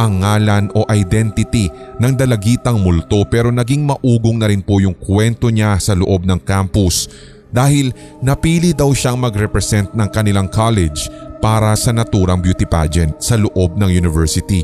ang 0.00 0.24
ngalan 0.24 0.72
o 0.72 0.88
identity 0.88 1.68
ng 2.00 2.12
dalagitang 2.16 2.80
multo 2.80 3.20
pero 3.28 3.52
naging 3.52 3.84
maugong 3.84 4.40
na 4.40 4.48
rin 4.48 4.64
po 4.64 4.80
yung 4.80 4.96
kwento 4.96 5.52
niya 5.52 5.76
sa 5.76 5.92
loob 5.92 6.24
ng 6.24 6.40
campus 6.40 7.10
dahil 7.52 7.92
napili 8.24 8.72
daw 8.72 8.94
siyang 8.94 9.20
mag-represent 9.20 9.92
ng 9.92 10.08
kanilang 10.08 10.48
college 10.48 11.10
para 11.42 11.74
sa 11.76 11.90
naturang 11.90 12.40
beauty 12.40 12.64
pageant 12.64 13.18
sa 13.20 13.36
loob 13.36 13.76
ng 13.76 13.90
university. 13.90 14.62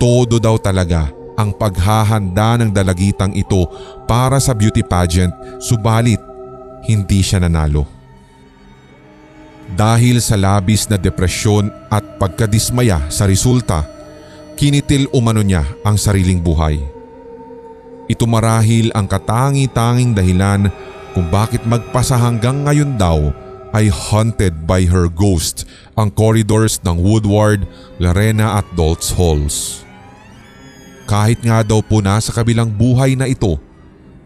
Todo 0.00 0.40
daw 0.40 0.56
talaga 0.56 1.12
ang 1.36 1.52
paghahanda 1.52 2.60
ng 2.60 2.70
dalagitang 2.72 3.36
ito 3.36 3.68
para 4.08 4.40
sa 4.40 4.56
beauty 4.56 4.80
pageant 4.84 5.32
subalit 5.60 6.29
hindi 6.84 7.20
siya 7.20 7.42
nanalo. 7.42 7.84
Dahil 9.70 10.18
sa 10.18 10.34
labis 10.34 10.90
na 10.90 10.98
depresyon 10.98 11.70
at 11.92 12.02
pagkadismaya 12.18 13.06
sa 13.06 13.30
resulta, 13.30 13.86
kinitil 14.58 15.06
umano 15.14 15.40
niya 15.46 15.62
ang 15.86 15.94
sariling 15.94 16.42
buhay. 16.42 16.82
Ito 18.10 18.26
marahil 18.26 18.90
ang 18.90 19.06
katangi-tanging 19.06 20.18
dahilan 20.18 20.66
kung 21.14 21.30
bakit 21.30 21.62
magpasa 21.62 22.18
hanggang 22.18 22.66
ngayon 22.66 22.98
daw 22.98 23.30
ay 23.70 23.86
haunted 23.86 24.66
by 24.66 24.82
her 24.82 25.06
ghost 25.06 25.62
ang 25.94 26.10
corridors 26.10 26.82
ng 26.82 26.98
Woodward, 26.98 27.70
Larena 28.02 28.58
at 28.58 28.66
Dolts 28.74 29.14
Halls. 29.14 29.86
Kahit 31.06 31.42
nga 31.42 31.62
daw 31.62 31.82
po 31.82 32.02
na 32.02 32.18
sa 32.18 32.34
kabilang 32.34 32.70
buhay 32.70 33.14
na 33.14 33.30
ito, 33.30 33.58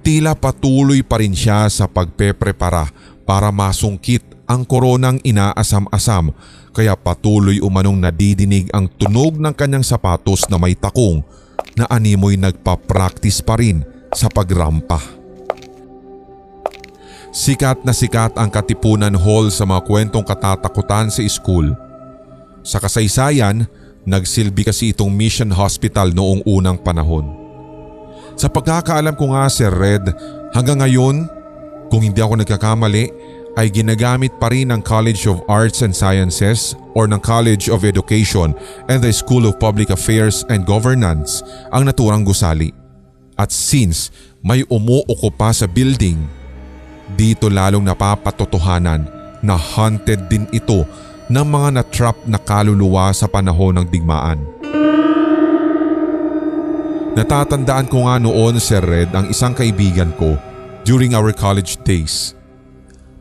tila 0.05 0.37
patuloy 0.37 1.01
pa 1.01 1.17
rin 1.19 1.33
siya 1.33 1.65
sa 1.73 1.89
pagpeprepara 1.89 2.93
para 3.25 3.49
masungkit 3.49 4.21
ang 4.45 4.63
koronang 4.69 5.17
inaasam-asam 5.25 6.37
kaya 6.77 6.93
patuloy 6.93 7.57
umanong 7.65 7.97
nadidinig 7.97 8.69
ang 8.77 8.85
tunog 8.85 9.41
ng 9.41 9.55
kanyang 9.57 9.83
sapatos 9.83 10.45
na 10.53 10.61
may 10.61 10.77
takong 10.77 11.25
na 11.73 11.89
animoy 11.89 12.37
nagpa-practice 12.37 13.41
pa 13.41 13.57
rin 13.57 13.81
sa 14.13 14.29
pagrampa. 14.29 15.01
Sikat 17.35 17.83
na 17.83 17.91
sikat 17.91 18.39
ang 18.39 18.47
Katipunan 18.47 19.17
Hall 19.19 19.51
sa 19.51 19.67
mga 19.67 19.83
kwentong 19.83 20.23
katatakutan 20.23 21.11
sa 21.11 21.19
school. 21.27 21.75
Sa 22.63 22.79
kasaysayan, 22.79 23.67
Nagsilbi 24.05 24.69
kasi 24.69 24.93
itong 24.93 25.09
mission 25.09 25.49
hospital 25.49 26.13
noong 26.13 26.45
unang 26.45 26.77
panahon. 26.77 27.44
Sa 28.35 28.51
pagkakaalam 28.51 29.15
ko 29.15 29.31
nga 29.31 29.47
Sir 29.47 29.71
Red, 29.71 30.11
hanggang 30.51 30.83
ngayon, 30.83 31.31
kung 31.87 32.03
hindi 32.03 32.19
ako 32.19 32.43
nagkakamali, 32.43 33.07
ay 33.55 33.71
ginagamit 33.71 34.35
pa 34.43 34.51
rin 34.51 34.75
ng 34.75 34.83
College 34.83 35.31
of 35.31 35.39
Arts 35.47 35.87
and 35.87 35.95
Sciences 35.95 36.75
or 36.99 37.07
ng 37.07 37.23
College 37.23 37.71
of 37.71 37.87
Education 37.87 38.51
and 38.91 38.99
the 38.99 39.15
School 39.15 39.47
of 39.47 39.63
Public 39.63 39.95
Affairs 39.95 40.43
and 40.51 40.67
Governance 40.67 41.47
ang 41.71 41.87
naturang 41.87 42.27
gusali. 42.27 42.75
At 43.39 43.55
since 43.55 44.11
may 44.43 44.67
umuuko 44.67 45.31
pa 45.31 45.55
sa 45.55 45.71
building, 45.71 46.19
dito 47.15 47.47
lalong 47.47 47.87
napapatotohanan 47.87 49.07
na 49.39 49.55
haunted 49.55 50.27
din 50.27 50.51
ito 50.51 50.83
ng 51.31 51.47
mga 51.47 51.69
natrap 51.79 52.17
na 52.27 52.43
kaluluwa 52.43 53.15
sa 53.15 53.31
panahon 53.31 53.79
ng 53.79 53.87
digmaan. 53.87 54.43
Natatandaan 57.15 57.87
ko 57.87 58.11
nga 58.11 58.19
noon 58.19 58.59
Sir 58.59 58.83
Red 58.83 59.15
ang 59.15 59.31
isang 59.31 59.55
kaibigan 59.55 60.11
ko 60.19 60.35
during 60.83 61.15
our 61.15 61.31
college 61.31 61.79
days. 61.87 62.35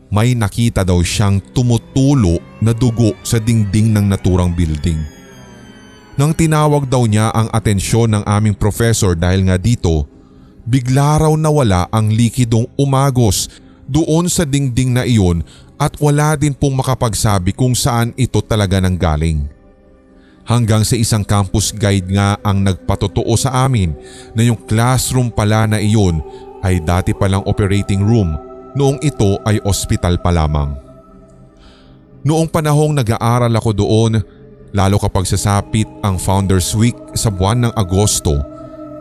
May 0.10 0.34
nakita 0.34 0.82
daw 0.82 0.98
siyang 1.06 1.38
tumutulo 1.54 2.42
na 2.58 2.74
dugo 2.74 3.14
sa 3.22 3.38
dingding 3.38 3.94
ng 3.94 4.10
naturang 4.10 4.50
building 4.50 4.98
Nang 6.18 6.34
tinawag 6.34 6.90
daw 6.90 7.06
niya 7.06 7.30
ang 7.38 7.54
atensyon 7.54 8.18
ng 8.18 8.24
aming 8.26 8.58
professor 8.58 9.14
dahil 9.14 9.46
nga 9.46 9.62
dito, 9.62 10.10
bigla 10.66 11.22
raw 11.22 11.34
nawala 11.38 11.86
ang 11.94 12.10
likidong 12.10 12.66
umagos 12.74 13.46
doon 13.86 14.26
sa 14.26 14.42
dingding 14.42 14.90
na 14.90 15.06
iyon 15.06 15.46
at 15.78 15.94
wala 16.02 16.34
din 16.34 16.58
pong 16.58 16.82
makapagsabi 16.82 17.54
kung 17.54 17.78
saan 17.78 18.10
ito 18.18 18.42
talaga 18.42 18.82
nang 18.82 18.98
galing. 18.98 19.53
Hanggang 20.44 20.84
sa 20.84 21.00
isang 21.00 21.24
campus 21.24 21.72
guide 21.72 22.12
nga 22.12 22.36
ang 22.44 22.68
nagpatotoo 22.68 23.32
sa 23.40 23.64
amin 23.64 23.96
na 24.36 24.44
yung 24.44 24.60
classroom 24.68 25.32
pala 25.32 25.64
na 25.64 25.80
iyon 25.80 26.20
ay 26.64 26.84
dati 26.84 27.16
palang 27.16 27.48
operating 27.48 28.04
room 28.04 28.36
noong 28.76 29.00
ito 29.00 29.40
ay 29.48 29.64
ospital 29.64 30.20
pa 30.20 30.36
lamang. 30.36 30.76
Noong 32.24 32.48
panahong 32.52 32.96
nag-aaral 32.96 33.52
ako 33.56 33.72
doon, 33.76 34.12
lalo 34.76 34.96
kapag 35.00 35.28
sasapit 35.28 35.88
ang 36.04 36.20
Founders 36.20 36.72
Week 36.76 36.96
sa 37.16 37.32
buwan 37.32 37.68
ng 37.68 37.74
Agosto, 37.76 38.40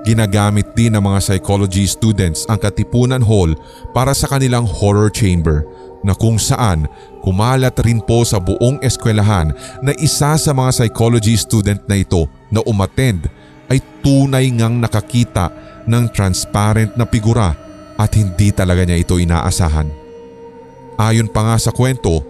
ginagamit 0.03 0.75
din 0.75 0.95
ng 0.95 1.03
mga 1.03 1.23
psychology 1.23 1.87
students 1.87 2.47
ang 2.51 2.59
Katipunan 2.59 3.23
Hall 3.23 3.55
para 3.95 4.11
sa 4.11 4.27
kanilang 4.27 4.67
horror 4.67 5.11
chamber 5.11 5.63
na 6.03 6.13
kung 6.13 6.37
saan 6.37 6.91
kumalat 7.23 7.75
rin 7.87 8.03
po 8.03 8.27
sa 8.27 8.43
buong 8.43 8.83
eskwelahan 8.83 9.55
na 9.81 9.95
isa 9.99 10.35
sa 10.35 10.51
mga 10.51 10.71
psychology 10.83 11.39
student 11.39 11.79
na 11.87 11.99
ito 11.99 12.27
na 12.51 12.59
umattend 12.67 13.31
ay 13.71 13.79
tunay 14.03 14.51
ngang 14.51 14.83
nakakita 14.83 15.49
ng 15.87 16.11
transparent 16.11 16.95
na 16.99 17.07
figura 17.07 17.55
at 17.97 18.11
hindi 18.19 18.51
talaga 18.51 18.83
niya 18.83 18.99
ito 19.01 19.17
inaasahan. 19.17 19.89
Ayon 20.99 21.31
pa 21.31 21.47
nga 21.47 21.57
sa 21.57 21.71
kwento, 21.71 22.21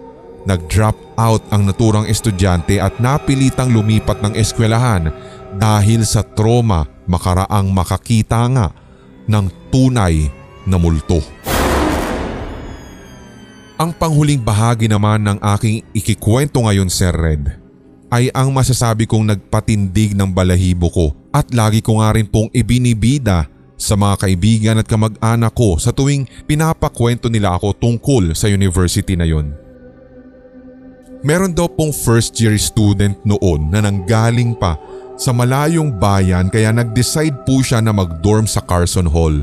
nag-drop 0.45 0.95
out 1.19 1.43
ang 1.51 1.67
naturang 1.67 2.07
estudyante 2.07 2.79
at 2.79 2.99
napilitang 2.99 3.71
lumipat 3.71 4.21
ng 4.23 4.33
eskwelahan 4.37 5.11
dahil 5.57 6.01
sa 6.07 6.23
trauma 6.23 6.87
makaraang 7.05 7.69
makakita 7.69 8.47
nga 8.49 8.67
ng 9.27 9.45
tunay 9.71 10.27
na 10.67 10.79
multo. 10.79 11.19
Ang 13.73 13.89
panghuling 13.89 14.37
bahagi 14.37 14.85
naman 14.85 15.25
ng 15.25 15.41
aking 15.57 15.81
ikikwento 15.97 16.61
ngayon 16.61 16.93
Sir 16.93 17.09
Red 17.09 17.57
ay 18.13 18.29
ang 18.29 18.53
masasabi 18.53 19.09
kong 19.09 19.33
nagpatindig 19.33 20.13
ng 20.13 20.29
balahibo 20.29 20.93
ko 20.93 21.17
at 21.33 21.49
lagi 21.49 21.81
ko 21.81 21.97
nga 21.97 22.13
rin 22.13 22.29
pong 22.29 22.53
ibinibida 22.53 23.49
sa 23.73 23.97
mga 23.97 24.21
kaibigan 24.21 24.77
at 24.77 24.85
kamag-anak 24.85 25.49
ko 25.57 25.81
sa 25.81 25.89
tuwing 25.89 26.29
pinapakwento 26.45 27.33
nila 27.33 27.57
ako 27.57 27.73
tungkol 27.73 28.37
sa 28.37 28.45
university 28.45 29.17
na 29.17 29.25
yon. 29.25 29.57
Meron 31.25 31.57
daw 31.57 31.65
pong 31.65 31.89
first 31.89 32.37
year 32.37 32.53
student 32.61 33.17
noon 33.25 33.73
na 33.73 33.81
nanggaling 33.81 34.53
pa 34.53 34.77
sa 35.17 35.33
malayong 35.33 35.89
bayan 35.97 36.45
kaya 36.53 36.69
nag-decide 36.69 37.41
po 37.41 37.65
siya 37.65 37.81
na 37.81 37.89
mag-dorm 37.89 38.45
sa 38.45 38.61
Carson 38.61 39.09
Hall. 39.09 39.41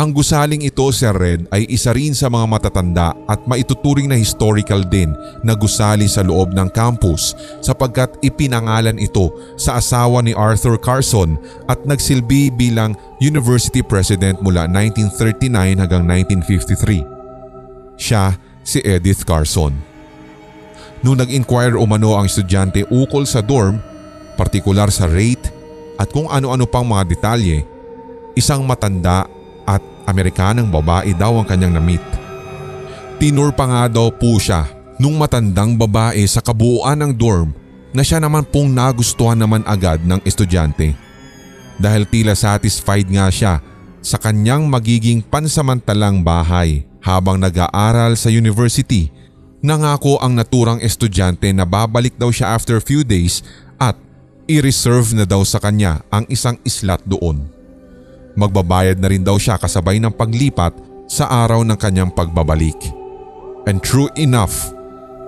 Ang 0.00 0.16
gusaling 0.16 0.64
ito, 0.64 0.88
Sir 0.96 1.12
Red, 1.12 1.44
ay 1.52 1.68
isa 1.68 1.92
rin 1.92 2.16
sa 2.16 2.32
mga 2.32 2.48
matatanda 2.48 3.12
at 3.28 3.44
maituturing 3.44 4.08
na 4.08 4.16
historical 4.16 4.80
din 4.80 5.12
na 5.44 5.52
gusali 5.52 6.08
sa 6.08 6.24
loob 6.24 6.56
ng 6.56 6.72
campus 6.72 7.36
sapagkat 7.60 8.08
ipinangalan 8.24 8.96
ito 8.96 9.28
sa 9.60 9.76
asawa 9.76 10.24
ni 10.24 10.32
Arthur 10.32 10.80
Carson 10.80 11.36
at 11.68 11.84
nagsilbi 11.84 12.48
bilang 12.48 12.96
University 13.20 13.84
President 13.84 14.40
mula 14.40 14.64
1939 14.72 15.84
hanggang 15.84 16.08
1953. 16.08 18.00
Siya 18.00 18.40
si 18.64 18.80
Edith 18.80 19.28
Carson. 19.28 19.76
Nung 21.04 21.20
nag-inquire 21.20 21.76
umano 21.76 22.16
ang 22.16 22.24
estudyante 22.24 22.88
ukol 22.88 23.28
sa 23.28 23.44
dorm, 23.44 23.76
partikular 24.40 24.88
sa 24.88 25.04
rate 25.04 25.52
at 26.00 26.08
kung 26.08 26.24
ano-ano 26.32 26.64
pang 26.64 26.88
mga 26.88 27.04
detalye, 27.04 27.68
isang 28.32 28.64
matanda 28.64 29.28
at 29.28 29.39
Amerikanang 30.08 30.68
babae 30.68 31.12
daw 31.16 31.40
ang 31.40 31.46
kanyang 31.46 31.76
namit. 31.76 32.02
Tinur 33.20 33.52
pa 33.52 33.68
nga 33.68 33.82
daw 33.88 34.08
po 34.08 34.40
siya 34.40 34.64
nung 34.96 35.20
matandang 35.20 35.76
babae 35.76 36.24
sa 36.24 36.40
kabuuan 36.40 37.00
ng 37.00 37.12
dorm 37.16 37.52
na 37.90 38.04
siya 38.04 38.22
naman 38.22 38.46
pong 38.46 38.70
nagustuhan 38.70 39.36
naman 39.36 39.64
agad 39.66 40.00
ng 40.04 40.20
estudyante. 40.24 40.94
Dahil 41.80 42.04
tila 42.08 42.36
satisfied 42.36 43.08
nga 43.08 43.32
siya 43.32 43.60
sa 44.00 44.16
kanyang 44.16 44.68
magiging 44.68 45.20
pansamantalang 45.24 46.24
bahay 46.24 46.84
habang 47.00 47.40
nag-aaral 47.40 48.16
sa 48.16 48.28
university. 48.28 49.08
Nangako 49.60 50.16
ang 50.20 50.32
naturang 50.32 50.80
estudyante 50.80 51.52
na 51.52 51.68
babalik 51.68 52.16
daw 52.16 52.32
siya 52.32 52.56
after 52.56 52.80
few 52.80 53.04
days 53.04 53.44
at 53.76 53.96
i-reserve 54.48 55.12
na 55.12 55.28
daw 55.28 55.44
sa 55.44 55.60
kanya 55.60 56.00
ang 56.08 56.24
isang 56.32 56.56
slot 56.64 57.04
doon. 57.04 57.59
Magbabayad 58.40 58.96
na 58.96 59.12
rin 59.12 59.20
daw 59.20 59.36
siya 59.36 59.60
kasabay 59.60 60.00
ng 60.00 60.16
paglipat 60.16 60.72
sa 61.04 61.28
araw 61.28 61.60
ng 61.60 61.76
kanyang 61.76 62.08
pagbabalik. 62.08 62.78
And 63.68 63.84
true 63.84 64.08
enough, 64.16 64.72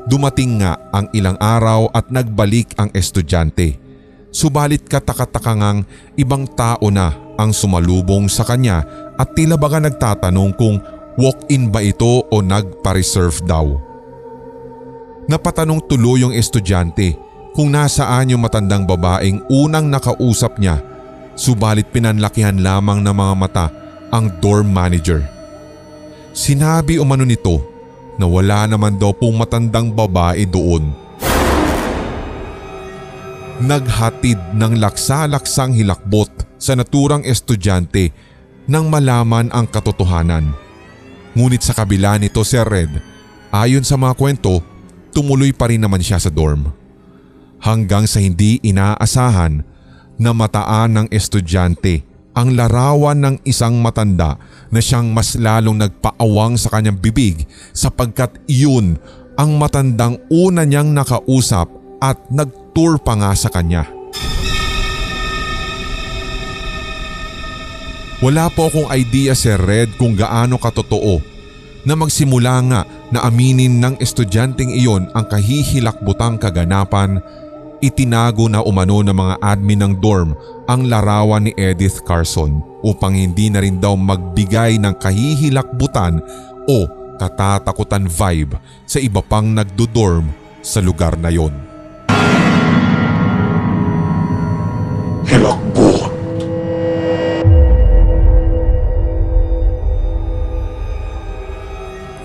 dumating 0.09 0.65
nga 0.65 0.81
ang 0.97 1.13
ilang 1.13 1.37
araw 1.37 1.93
at 1.93 2.09
nagbalik 2.09 2.73
ang 2.81 2.89
estudyante. 2.97 3.77
Subalit 4.33 4.89
katakataka 4.89 5.53
ngang 5.61 5.85
ibang 6.17 6.49
tao 6.57 6.89
na 6.89 7.13
ang 7.37 7.53
sumalubong 7.53 8.33
sa 8.33 8.49
kanya 8.49 8.81
at 9.21 9.37
tila 9.37 9.61
baga 9.61 9.77
nagtatanong 9.77 10.57
kung 10.57 10.81
walk-in 11.21 11.69
ba 11.69 11.85
ito 11.85 12.25
o 12.25 12.37
nagpa-reserve 12.41 13.45
daw. 13.45 13.77
Napatanong 15.29 15.85
tuloy 15.85 16.25
yung 16.25 16.33
estudyante 16.33 17.13
kung 17.53 17.77
nasaan 17.77 18.33
yung 18.33 18.41
matandang 18.41 18.89
babaeng 18.89 19.45
unang 19.53 19.93
nakausap 19.93 20.57
niya 20.57 20.81
subalit 21.35 21.89
pinanlakihan 21.89 22.61
lamang 22.61 23.01
ng 23.01 23.15
mga 23.15 23.35
mata 23.37 23.67
ang 24.13 24.29
dorm 24.41 24.69
manager. 24.69 25.25
Sinabi 26.33 26.97
umano 27.01 27.25
nito 27.25 27.61
na 28.21 28.29
wala 28.29 28.69
naman 28.69 28.97
daw 29.01 29.13
pong 29.13 29.41
matandang 29.41 29.93
babae 29.93 30.45
doon. 30.49 30.93
Naghatid 33.63 34.57
ng 34.57 34.81
laksa-laksang 34.81 35.77
hilakbot 35.77 36.29
sa 36.59 36.75
naturang 36.75 37.23
estudyante 37.23 38.11
nang 38.67 38.89
malaman 38.91 39.53
ang 39.53 39.69
katotohanan. 39.69 40.51
Ngunit 41.33 41.65
sa 41.65 41.73
kabila 41.73 42.21
nito 42.21 42.45
si 42.45 42.61
Red, 42.61 43.01
ayon 43.55 43.87
sa 43.87 43.97
mga 43.97 44.15
kwento, 44.19 44.61
tumuloy 45.15 45.53
pa 45.57 45.71
rin 45.71 45.81
naman 45.81 46.05
siya 46.05 46.21
sa 46.21 46.29
dorm. 46.29 46.69
Hanggang 47.63 48.11
sa 48.11 48.19
hindi 48.19 48.59
inaasahan 48.61 49.72
na 50.21 50.37
mataan 50.37 50.97
ng 50.97 51.07
estudyante 51.13 52.05
ang 52.33 52.57
larawan 52.57 53.21
ng 53.21 53.37
isang 53.45 53.77
matanda 53.81 54.41
na 54.73 54.81
siyang 54.81 55.13
mas 55.13 55.37
lalong 55.37 55.77
nagpaawang 55.77 56.57
sa 56.57 56.73
kanyang 56.73 56.97
bibig 56.97 57.45
sapagkat 57.77 58.41
iyon 58.49 58.97
ang 59.37 59.57
matandang 59.57 60.21
una 60.33 60.65
niyang 60.65 60.93
nakausap 60.93 61.69
at 62.01 62.17
nagtour 62.33 63.01
pa 63.01 63.17
nga 63.17 63.33
sa 63.37 63.53
kanya. 63.53 63.85
Wala 68.23 68.47
po 68.55 68.71
akong 68.71 68.87
idea 68.95 69.35
Sir 69.35 69.59
Red 69.59 69.99
kung 69.99 70.15
gaano 70.15 70.55
katotoo 70.55 71.19
na 71.83 71.99
magsimula 71.99 72.55
nga 72.71 72.81
na 73.11 73.27
aminin 73.27 73.83
ng 73.83 73.95
estudyanteng 73.99 74.71
iyon 74.71 75.11
ang 75.11 75.27
kahihilakbutang 75.27 76.39
kaganapan 76.39 77.19
itinago 77.83 78.47
na 78.47 78.63
umano 78.63 79.03
ng 79.03 79.13
mga 79.13 79.35
admin 79.43 79.83
ng 79.83 79.95
dorm 79.99 80.39
ang 80.71 80.87
larawan 80.87 81.51
ni 81.51 81.53
Edith 81.59 82.07
Carson 82.07 82.63
upang 82.87 83.19
hindi 83.19 83.51
na 83.51 83.59
rin 83.59 83.83
daw 83.83 83.99
magbigay 83.99 84.79
ng 84.79 84.95
kahihilakbutan 85.03 86.23
o 86.71 86.87
katatakutan 87.19 88.07
vibe 88.07 88.55
sa 88.87 89.03
iba 89.03 89.19
pang 89.19 89.51
nagdo-dorm 89.51 90.31
sa 90.63 90.79
lugar 90.79 91.19
na 91.19 91.35
yon. 91.35 91.51
Hilakbot. 95.27 96.15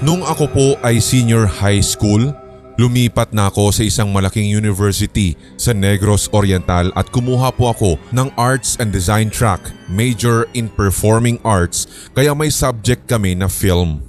Nung 0.06 0.22
ako 0.22 0.46
po 0.54 0.68
ay 0.86 1.02
senior 1.02 1.50
high 1.50 1.82
school, 1.82 2.30
Lumipat 2.78 3.34
na 3.34 3.50
ako 3.50 3.74
sa 3.74 3.82
isang 3.82 4.14
malaking 4.14 4.54
university 4.54 5.34
sa 5.58 5.74
Negros 5.74 6.30
Oriental 6.30 6.94
at 6.94 7.10
kumuha 7.10 7.50
po 7.50 7.74
ako 7.74 7.98
ng 8.14 8.30
Arts 8.38 8.78
and 8.78 8.94
Design 8.94 9.34
track, 9.34 9.74
major 9.90 10.46
in 10.54 10.70
Performing 10.70 11.42
Arts 11.42 11.90
kaya 12.14 12.38
may 12.38 12.54
subject 12.54 13.10
kami 13.10 13.34
na 13.34 13.50
film. 13.50 14.06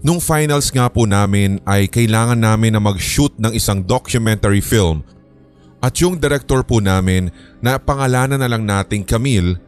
Nung 0.00 0.24
finals 0.24 0.72
nga 0.72 0.88
po 0.88 1.04
namin 1.04 1.60
ay 1.68 1.84
kailangan 1.84 2.40
namin 2.40 2.72
na 2.72 2.80
mag-shoot 2.80 3.36
ng 3.36 3.52
isang 3.52 3.84
documentary 3.84 4.64
film 4.64 5.04
at 5.84 6.00
yung 6.00 6.16
director 6.16 6.64
po 6.64 6.80
namin 6.80 7.28
na 7.60 7.76
pangalanan 7.76 8.40
na 8.40 8.48
lang 8.48 8.64
nating 8.64 9.04
Camille, 9.04 9.60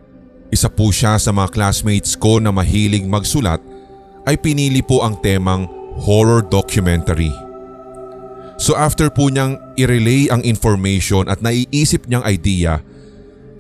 isa 0.49 0.73
po 0.73 0.89
siya 0.89 1.21
sa 1.21 1.29
mga 1.29 1.53
classmates 1.53 2.17
ko 2.17 2.41
na 2.41 2.49
mahilig 2.49 3.05
magsulat 3.05 3.61
ay 4.25 4.41
pinili 4.41 4.81
po 4.81 5.05
ang 5.05 5.21
temang 5.21 5.69
horror 6.01 6.41
documentary. 6.41 7.46
So 8.57 8.73
after 8.73 9.12
po 9.12 9.29
niyang 9.29 9.61
i-relay 9.77 10.33
ang 10.33 10.40
information 10.40 11.29
at 11.29 11.45
naiisip 11.45 12.09
niyang 12.09 12.25
idea, 12.25 12.81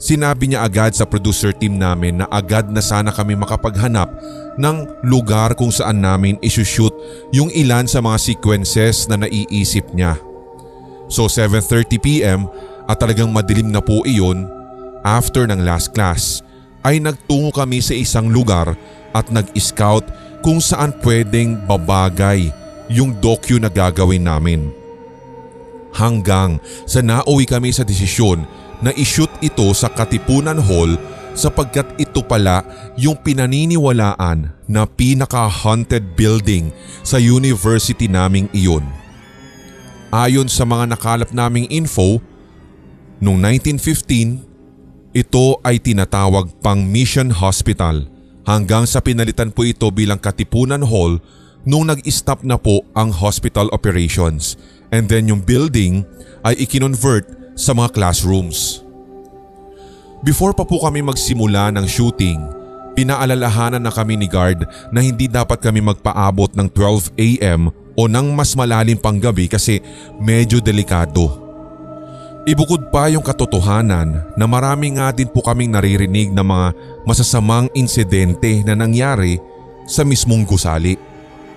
sinabi 0.00 0.48
niya 0.52 0.64
agad 0.64 0.96
sa 0.96 1.04
producer 1.04 1.52
team 1.52 1.76
namin 1.76 2.24
na 2.24 2.26
agad 2.32 2.72
na 2.72 2.80
sana 2.80 3.12
kami 3.12 3.36
makapaghanap 3.36 4.08
ng 4.56 4.76
lugar 5.04 5.52
kung 5.52 5.68
saan 5.68 6.00
namin 6.00 6.40
isushoot 6.40 6.96
yung 7.28 7.52
ilan 7.52 7.84
sa 7.84 8.00
mga 8.00 8.16
sequences 8.16 9.04
na 9.04 9.20
naiisip 9.20 9.84
niya. 9.92 10.16
So 11.12 11.28
7.30pm 11.28 12.48
at 12.88 12.96
talagang 12.96 13.28
madilim 13.28 13.68
na 13.68 13.84
po 13.84 14.00
iyon 14.08 14.48
after 15.04 15.44
ng 15.44 15.60
last 15.60 15.92
class 15.92 16.40
ay 16.88 17.04
nagtungo 17.04 17.52
kami 17.52 17.84
sa 17.84 17.92
isang 17.92 18.32
lugar 18.32 18.72
at 19.12 19.28
nag-scout 19.28 20.08
kung 20.40 20.62
saan 20.62 20.96
pwedeng 21.04 21.60
babagay 21.68 22.48
yung 22.86 23.12
docu 23.18 23.58
na 23.58 23.66
gagawin 23.66 24.24
namin. 24.24 24.85
Hanggang 25.96 26.60
sa 26.84 27.00
nauwi 27.00 27.48
kami 27.48 27.72
sa 27.72 27.80
desisyon 27.80 28.44
na 28.84 28.92
ishoot 28.92 29.32
ito 29.40 29.64
sa 29.72 29.88
Katipunan 29.88 30.60
Hall 30.60 31.00
sapagkat 31.36 31.96
ito 32.00 32.24
pala 32.24 32.64
yung 32.96 33.16
pinaniniwalaan 33.20 34.52
na 34.68 34.82
pinaka-haunted 34.88 36.16
building 36.16 36.72
sa 37.04 37.20
university 37.20 38.08
naming 38.08 38.48
iyon. 38.52 38.84
Ayon 40.12 40.48
sa 40.48 40.64
mga 40.64 40.96
nakalap 40.96 41.30
naming 41.32 41.68
info, 41.68 42.20
noong 43.20 43.40
1915, 43.60 44.44
ito 45.16 45.60
ay 45.64 45.80
tinatawag 45.80 46.52
pang 46.60 46.84
Mission 46.84 47.32
Hospital 47.32 48.08
hanggang 48.44 48.84
sa 48.84 49.00
pinalitan 49.00 49.48
po 49.52 49.64
ito 49.64 49.88
bilang 49.92 50.20
Katipunan 50.20 50.84
Hall 50.84 51.20
nung 51.66 51.88
nag-stop 51.90 52.46
na 52.46 52.56
po 52.56 52.86
ang 52.94 53.10
hospital 53.10 53.66
operations 53.74 54.54
and 54.90 55.10
then 55.10 55.30
yung 55.30 55.42
building 55.42 56.06
ay 56.46 56.54
ikinonvert 56.62 57.26
sa 57.56 57.72
mga 57.72 57.94
classrooms. 57.96 58.84
Before 60.22 60.52
pa 60.52 60.66
po 60.66 60.82
kami 60.82 61.04
magsimula 61.04 61.70
ng 61.76 61.86
shooting, 61.86 62.40
pinaalalahanan 62.96 63.82
na 63.82 63.92
kami 63.92 64.16
ni 64.16 64.26
guard 64.26 64.64
na 64.88 65.04
hindi 65.04 65.28
dapat 65.28 65.60
kami 65.60 65.84
magpaabot 65.84 66.56
ng 66.56 66.68
12am 66.72 67.68
o 67.96 68.02
ng 68.08 68.26
mas 68.32 68.52
malalim 68.56 68.96
pang 68.96 69.16
gabi 69.16 69.48
kasi 69.48 69.80
medyo 70.20 70.60
delikado. 70.60 71.44
Ibukod 72.46 72.94
pa 72.94 73.10
yung 73.10 73.26
katotohanan 73.26 74.38
na 74.38 74.46
marami 74.46 74.94
nga 74.94 75.10
din 75.10 75.26
po 75.26 75.42
kaming 75.42 75.74
naririnig 75.74 76.30
na 76.30 76.46
mga 76.46 76.78
masasamang 77.02 77.66
insidente 77.74 78.62
na 78.62 78.78
nangyari 78.78 79.42
sa 79.82 80.06
mismong 80.06 80.46
gusali. 80.46 80.94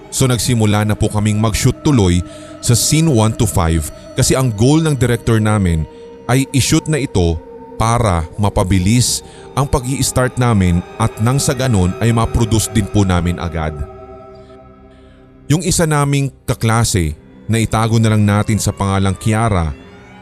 So 0.09 0.25
nagsimula 0.25 0.89
na 0.89 0.97
po 0.97 1.05
kaming 1.13 1.37
mag-shoot 1.37 1.85
tuloy 1.85 2.25
sa 2.59 2.75
scene 2.75 3.07
1 3.07 3.39
to 3.39 3.47
5 3.47 4.19
kasi 4.19 4.35
ang 4.35 4.51
goal 4.51 4.83
ng 4.83 4.95
director 4.95 5.39
namin 5.39 5.87
ay 6.29 6.45
i-shoot 6.53 6.85
na 6.85 7.01
ito 7.01 7.39
para 7.79 8.27
mapabilis 8.35 9.23
ang 9.55 9.63
pag 9.63 9.87
start 10.03 10.35
namin 10.35 10.83
at 10.99 11.15
nang 11.23 11.39
sa 11.39 11.55
ganon 11.55 11.95
ay 12.03 12.11
ma-produce 12.11 12.67
din 12.75 12.85
po 12.85 13.07
namin 13.07 13.39
agad. 13.39 13.71
Yung 15.49 15.63
isa 15.65 15.87
naming 15.87 16.29
kaklase 16.45 17.17
na 17.49 17.57
itago 17.57 17.97
na 17.97 18.13
lang 18.13 18.21
natin 18.21 18.61
sa 18.61 18.69
pangalang 18.69 19.17
Kiara 19.17 19.73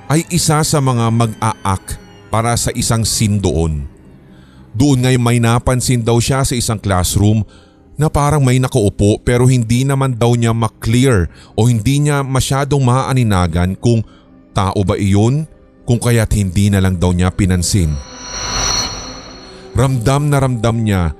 ay 0.07 0.23
isa 0.31 0.63
sa 0.63 0.79
mga 0.79 1.11
mag-aak 1.11 1.99
para 2.31 2.55
sa 2.55 2.71
isang 2.71 3.03
scene 3.03 3.41
doon. 3.41 3.83
Doon 4.71 5.03
ngay 5.03 5.17
may 5.19 5.41
napansin 5.41 6.05
daw 6.05 6.21
siya 6.21 6.45
sa 6.47 6.55
isang 6.55 6.79
classroom 6.79 7.43
na 7.97 8.07
parang 8.07 8.45
may 8.45 8.61
nakaupo 8.61 9.17
pero 9.25 9.49
hindi 9.49 9.81
naman 9.81 10.13
daw 10.13 10.37
niya 10.37 10.53
maklear 10.53 11.27
o 11.57 11.65
hindi 11.65 11.97
niya 11.97 12.21
masyadong 12.21 12.85
maaaninagan 12.85 13.73
kung 13.81 14.05
tao 14.53 14.77
ba 14.85 14.93
iyon 14.95 15.49
kung 15.83 15.97
kaya't 15.97 16.29
hindi 16.37 16.69
na 16.69 16.77
lang 16.77 17.01
daw 17.01 17.09
niya 17.09 17.33
pinansin. 17.33 17.91
Ramdam 19.73 20.29
na 20.29 20.37
ramdam 20.37 20.77
niya 20.81 21.13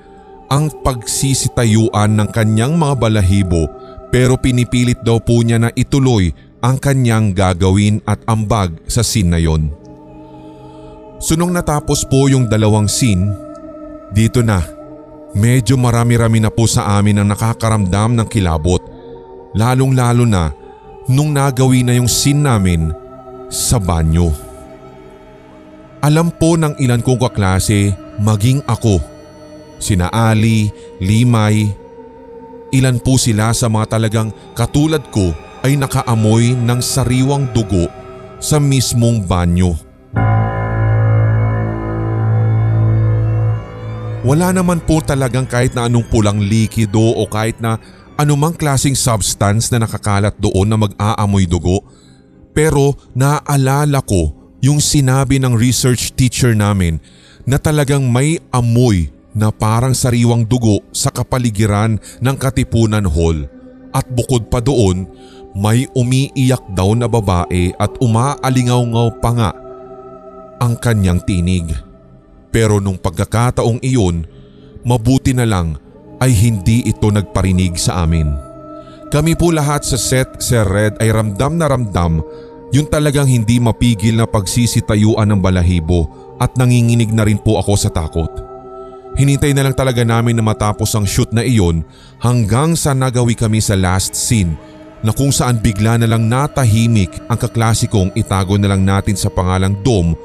ang 0.47 0.71
pagsisitayuan 0.85 2.13
ng 2.17 2.29
kanyang 2.31 2.77
mga 2.77 2.95
balahibo 2.97 3.67
pero 4.13 4.39
pinipilit 4.39 5.01
daw 5.03 5.19
po 5.19 5.41
niya 5.43 5.59
na 5.59 5.69
ituloy 5.73 6.31
ang 6.61 6.77
kanyang 6.79 7.33
gagawin 7.35 8.01
at 8.07 8.21
ambag 8.25 8.73
sa 8.89 9.05
scene 9.05 9.29
na 9.29 9.41
yon. 9.41 9.69
Sunong 11.17 11.49
natapos 11.49 12.05
po 12.05 12.29
yung 12.29 12.45
dalawang 12.45 12.85
scene, 12.85 13.33
dito 14.13 14.45
na 14.45 14.76
Medyo 15.35 15.75
marami-rami 15.75 16.39
na 16.39 16.47
po 16.47 16.69
sa 16.69 16.99
amin 16.99 17.19
ang 17.19 17.27
nakakaramdam 17.31 18.15
ng 18.15 18.27
kilabot. 18.31 18.79
Lalong 19.57 19.91
lalo 19.97 20.23
na 20.23 20.53
nung 21.07 21.35
nagawi 21.35 21.83
na 21.83 21.95
yung 21.95 22.07
scene 22.07 22.43
namin 22.43 22.91
sa 23.51 23.79
banyo. 23.79 24.31
Alam 26.03 26.29
po 26.31 26.55
ng 26.55 26.77
ilan 26.79 27.01
kong 27.01 27.19
kaklase 27.19 27.91
maging 28.21 28.61
ako. 28.69 29.01
Sina 29.81 30.07
Ali, 30.13 30.69
Limay. 31.01 31.67
Ilan 32.71 32.99
po 32.99 33.15
sila 33.15 33.55
sa 33.55 33.71
mga 33.71 33.97
talagang 33.97 34.29
katulad 34.51 35.01
ko 35.09 35.31
ay 35.63 35.79
nakaamoy 35.79 36.53
ng 36.53 36.79
sariwang 36.83 37.49
dugo 37.55 37.89
sa 38.37 38.61
mismong 38.61 39.25
banyo. 39.25 39.86
Wala 44.27 44.51
naman 44.51 44.83
po 44.83 44.99
talagang 44.99 45.47
kahit 45.47 45.71
na 45.71 45.87
anong 45.87 46.03
pulang 46.11 46.35
likido 46.43 46.99
o 46.99 47.23
kahit 47.31 47.63
na 47.63 47.79
anumang 48.19 48.51
klasing 48.51 48.91
substance 48.91 49.71
na 49.71 49.87
nakakalat 49.87 50.35
doon 50.35 50.67
na 50.67 50.75
mag-aamoy 50.75 51.47
dugo. 51.47 51.79
Pero 52.51 52.99
naaalala 53.15 54.03
ko 54.03 54.35
yung 54.59 54.83
sinabi 54.83 55.39
ng 55.39 55.55
research 55.55 56.11
teacher 56.19 56.51
namin 56.51 56.99
na 57.47 57.55
talagang 57.55 58.03
may 58.03 58.35
amoy 58.51 59.07
na 59.31 59.47
parang 59.47 59.95
sariwang 59.95 60.43
dugo 60.43 60.83
sa 60.91 61.07
kapaligiran 61.07 61.95
ng 62.19 62.35
Katipunan 62.35 63.07
Hall. 63.07 63.47
At 63.95 64.11
bukod 64.11 64.51
pa 64.51 64.59
doon, 64.59 65.07
may 65.55 65.87
umiiyak 65.95 66.75
daw 66.75 66.91
na 66.99 67.07
babae 67.07 67.71
at 67.79 67.95
umaalingaw-ngaw 68.03 69.23
pa 69.23 69.31
nga 69.31 69.51
ang 70.59 70.75
kanyang 70.75 71.23
tinig. 71.23 71.86
Pero 72.57 72.81
nung 72.81 72.97
pagkakataong 72.97 73.85
iyon, 73.85 74.25
mabuti 74.81 75.29
na 75.37 75.45
lang 75.45 75.77
ay 76.17 76.33
hindi 76.33 76.81
ito 76.89 77.13
nagparinig 77.13 77.77
sa 77.77 78.01
amin. 78.01 78.33
Kami 79.13 79.37
po 79.37 79.53
lahat 79.53 79.85
sa 79.85 79.93
set 79.93 80.41
Sir 80.41 80.65
Red 80.65 80.97
ay 80.97 81.13
ramdam 81.13 81.53
na 81.53 81.69
ramdam 81.69 82.25
yung 82.73 82.89
talagang 82.89 83.29
hindi 83.29 83.61
mapigil 83.61 84.17
na 84.17 84.25
pagsisitayuan 84.25 85.29
ng 85.29 85.37
balahibo 85.37 86.09
at 86.41 86.57
nanginginig 86.57 87.13
na 87.13 87.29
rin 87.29 87.37
po 87.37 87.61
ako 87.61 87.77
sa 87.77 87.93
takot. 87.93 88.33
Hinintay 89.13 89.53
na 89.53 89.69
lang 89.69 89.77
talaga 89.77 90.01
namin 90.01 90.33
na 90.33 90.41
matapos 90.41 90.89
ang 90.97 91.05
shoot 91.05 91.29
na 91.29 91.45
iyon 91.45 91.85
hanggang 92.17 92.73
sa 92.73 92.97
nagawi 92.97 93.37
kami 93.37 93.61
sa 93.61 93.77
last 93.77 94.17
scene 94.17 94.57
na 95.05 95.13
kung 95.13 95.29
saan 95.29 95.61
bigla 95.61 96.01
na 96.01 96.09
lang 96.09 96.25
natahimik 96.25 97.21
ang 97.29 97.37
kaklasikong 97.37 98.17
itago 98.17 98.57
na 98.57 98.73
lang 98.73 98.81
natin 98.81 99.13
sa 99.13 99.29
pangalang 99.29 99.77
Dome 99.85 100.17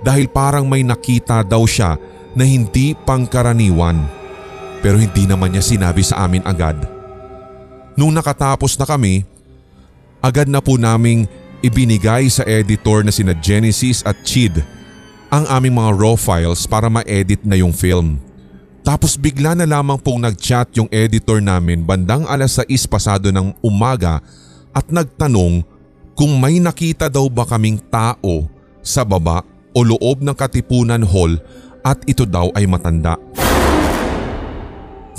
dahil 0.00 0.28
parang 0.28 0.64
may 0.64 0.80
nakita 0.80 1.44
daw 1.44 1.64
siya 1.68 1.96
na 2.32 2.44
hindi 2.46 2.96
pangkaraniwan. 2.96 4.00
Pero 4.80 4.96
hindi 4.96 5.28
naman 5.28 5.52
niya 5.52 5.64
sinabi 5.64 6.00
sa 6.00 6.24
amin 6.24 6.40
agad. 6.44 6.80
Nung 7.98 8.16
nakatapos 8.16 8.80
na 8.80 8.88
kami, 8.88 9.28
agad 10.24 10.48
na 10.48 10.64
po 10.64 10.80
naming 10.80 11.28
ibinigay 11.60 12.32
sa 12.32 12.44
editor 12.48 13.04
na 13.04 13.12
sina 13.12 13.36
Genesis 13.36 14.00
at 14.08 14.16
Chid 14.24 14.64
ang 15.28 15.44
aming 15.52 15.76
mga 15.76 15.90
raw 15.94 16.14
files 16.16 16.64
para 16.64 16.88
ma-edit 16.88 17.44
na 17.44 17.60
yung 17.60 17.76
film. 17.76 18.16
Tapos 18.80 19.20
bigla 19.20 19.52
na 19.52 19.68
lamang 19.68 20.00
pong 20.00 20.24
nag-chat 20.24 20.72
yung 20.80 20.88
editor 20.88 21.44
namin 21.44 21.84
bandang 21.84 22.24
alas 22.24 22.56
6 22.56 22.66
pasado 22.88 23.28
ng 23.28 23.52
umaga 23.60 24.24
at 24.72 24.88
nagtanong 24.88 25.60
kung 26.16 26.40
may 26.40 26.56
nakita 26.56 27.12
daw 27.12 27.28
ba 27.28 27.44
kaming 27.44 27.76
tao 27.92 28.48
sa 28.80 29.04
baba 29.04 29.44
o 29.74 29.80
loob 29.86 30.22
ng 30.22 30.34
Katipunan 30.34 31.02
Hall 31.04 31.38
at 31.80 32.02
ito 32.04 32.28
daw 32.28 32.52
ay 32.52 32.68
matanda. 32.68 33.16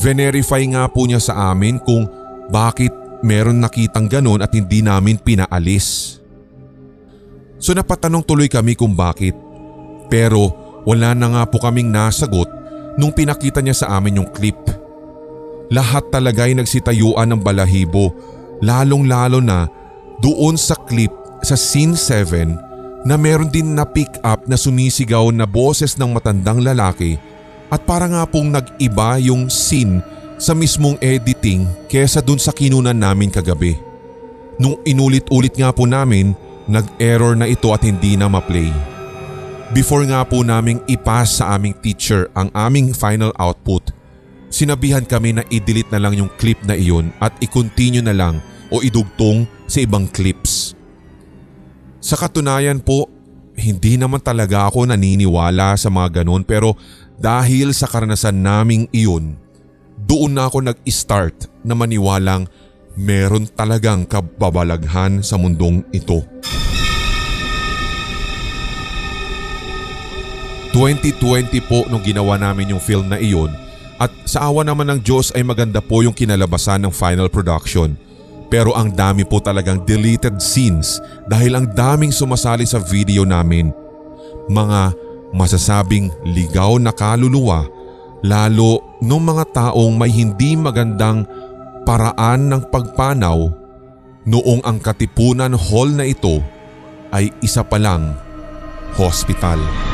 Verify 0.02 0.66
nga 0.72 0.90
po 0.90 1.06
niya 1.06 1.22
sa 1.22 1.54
amin 1.54 1.78
kung 1.78 2.10
bakit 2.50 2.90
meron 3.22 3.62
nakitang 3.62 4.10
ganon 4.10 4.42
at 4.42 4.50
hindi 4.52 4.82
namin 4.82 5.22
pinaalis. 5.22 6.18
So 7.62 7.78
napatanong 7.78 8.26
tuloy 8.26 8.50
kami 8.50 8.74
kung 8.74 8.98
bakit. 8.98 9.38
Pero 10.10 10.52
wala 10.84 11.14
na 11.14 11.30
nga 11.30 11.44
po 11.46 11.62
kaming 11.62 11.94
nasagot 11.94 12.50
nung 12.98 13.14
pinakita 13.14 13.62
niya 13.62 13.86
sa 13.86 13.88
amin 13.96 14.26
yung 14.26 14.30
clip. 14.34 14.58
Lahat 15.72 16.04
talaga 16.10 16.50
ay 16.50 16.58
nagsitayuan 16.58 17.30
ng 17.32 17.42
balahibo 17.46 18.12
lalong 18.62 19.10
lalo 19.10 19.42
na 19.42 19.66
doon 20.22 20.56
sa 20.56 20.78
clip 20.78 21.12
sa 21.42 21.58
scene 21.58 21.98
7 21.98 22.70
na 23.02 23.18
meron 23.18 23.50
din 23.50 23.74
na 23.74 23.86
pick 23.86 24.10
up 24.22 24.46
na 24.46 24.58
sumisigaw 24.58 25.34
na 25.34 25.50
boses 25.50 25.98
ng 25.98 26.14
matandang 26.14 26.62
lalaki 26.62 27.18
at 27.72 27.82
para 27.88 28.06
nga 28.06 28.24
pong 28.28 28.54
nag-iba 28.54 29.18
yung 29.24 29.50
scene 29.50 30.04
sa 30.42 30.52
mismong 30.58 30.98
editing 31.02 31.66
kesa 31.88 32.20
dun 32.20 32.38
sa 32.42 32.52
kinunan 32.52 32.98
namin 32.98 33.30
kagabi. 33.30 33.78
Nung 34.62 34.78
inulit-ulit 34.86 35.56
nga 35.58 35.74
po 35.74 35.90
namin, 35.90 36.38
nag-error 36.70 37.34
na 37.34 37.50
ito 37.50 37.74
at 37.74 37.82
hindi 37.82 38.14
na 38.14 38.30
ma-play. 38.30 38.70
Before 39.72 40.04
nga 40.04 40.22
po 40.28 40.44
naming 40.44 40.84
ipas 40.86 41.40
sa 41.40 41.56
aming 41.56 41.80
teacher 41.80 42.28
ang 42.36 42.52
aming 42.52 42.92
final 42.92 43.32
output, 43.40 43.96
sinabihan 44.52 45.08
kami 45.08 45.32
na 45.32 45.48
i-delete 45.48 45.90
na 45.96 46.02
lang 46.04 46.20
yung 46.20 46.30
clip 46.36 46.60
na 46.68 46.76
iyon 46.76 47.10
at 47.24 47.32
i-continue 47.40 48.04
na 48.04 48.12
lang 48.12 48.44
o 48.68 48.84
idugtong 48.84 49.48
sa 49.66 49.80
ibang 49.80 50.12
clips. 50.12 50.76
Sa 52.02 52.18
katunayan 52.18 52.82
po, 52.82 53.06
hindi 53.54 53.94
naman 53.94 54.26
talaga 54.26 54.66
ako 54.66 54.90
naniniwala 54.90 55.78
sa 55.78 55.94
mga 55.94 56.26
ganun 56.26 56.42
pero 56.42 56.74
dahil 57.22 57.78
sa 57.78 57.86
karanasan 57.86 58.42
naming 58.42 58.90
iyon, 58.90 59.38
doon 60.02 60.34
na 60.34 60.50
ako 60.50 60.66
nag-start 60.66 61.46
na 61.62 61.78
maniwalang 61.78 62.50
meron 62.98 63.46
talagang 63.46 64.10
kababalaghan 64.10 65.22
sa 65.22 65.38
mundong 65.38 65.86
ito. 65.94 66.26
2020 70.74 71.70
po 71.70 71.86
nung 71.86 72.02
ginawa 72.02 72.42
namin 72.42 72.74
yung 72.74 72.82
film 72.82 73.14
na 73.14 73.22
iyon 73.22 73.54
at 74.02 74.10
sa 74.26 74.50
awa 74.50 74.66
naman 74.66 74.90
ng 74.90 75.00
Diyos 75.06 75.30
ay 75.38 75.46
maganda 75.46 75.78
po 75.78 76.02
yung 76.02 76.18
kinalabasan 76.18 76.82
ng 76.82 76.90
final 76.90 77.30
production. 77.30 77.94
Pero 78.52 78.76
ang 78.76 78.92
dami 78.92 79.24
po 79.24 79.40
talagang 79.40 79.88
deleted 79.88 80.44
scenes 80.44 81.00
dahil 81.24 81.56
ang 81.56 81.72
daming 81.72 82.12
sumasali 82.12 82.68
sa 82.68 82.84
video 82.84 83.24
namin. 83.24 83.72
Mga 84.52 84.92
masasabing 85.32 86.12
ligaw 86.28 86.76
na 86.76 86.92
kaluluwa 86.92 87.64
lalo 88.22 89.00
ng 89.00 89.22
mga 89.24 89.46
taong 89.56 89.96
may 89.96 90.12
hindi 90.12 90.60
magandang 90.60 91.24
paraan 91.88 92.52
ng 92.52 92.62
pagpanaw 92.68 93.40
noong 94.28 94.62
ang 94.62 94.78
Katipunan 94.78 95.56
Hall 95.58 95.90
na 95.96 96.06
ito 96.06 96.44
ay 97.10 97.34
isa 97.42 97.66
pa 97.66 97.82
lang 97.82 98.14
hospital. 99.00 99.90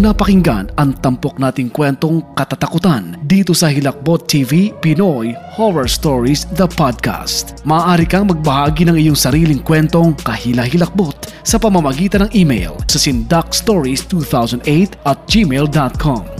Napakinggan 0.00 0.72
ang 0.80 0.96
tampok 0.96 1.36
nating 1.36 1.68
kwentong 1.76 2.24
katatakutan 2.32 3.20
dito 3.28 3.52
sa 3.52 3.68
Hilakbot 3.68 4.24
TV 4.24 4.72
Pinoy 4.80 5.36
Horror 5.52 5.84
Stories 5.84 6.48
The 6.56 6.64
Podcast. 6.64 7.60
Maaari 7.68 8.08
kang 8.08 8.24
magbahagi 8.24 8.88
ng 8.88 8.96
iyong 8.96 9.20
sariling 9.20 9.60
kwentong 9.60 10.16
kahila-hilakbot 10.24 11.28
sa 11.44 11.60
pamamagitan 11.60 12.24
ng 12.24 12.32
email 12.32 12.80
sa 12.88 12.96
sindakstories2008 12.96 15.04
at 15.04 15.20
gmail.com. 15.28 16.39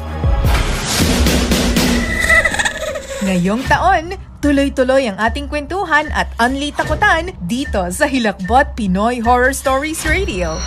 Ngayong 3.31 3.63
taon, 3.63 4.11
tuloy-tuloy 4.43 5.07
ang 5.07 5.15
ating 5.15 5.47
kwentuhan 5.47 6.11
at 6.11 6.27
unli 6.35 6.75
takutan 6.75 7.31
dito 7.47 7.79
sa 7.87 8.03
Hilakbot 8.03 8.75
Pinoy 8.75 9.23
Horror 9.23 9.55
Stories 9.55 10.03
Radio. 10.03 10.59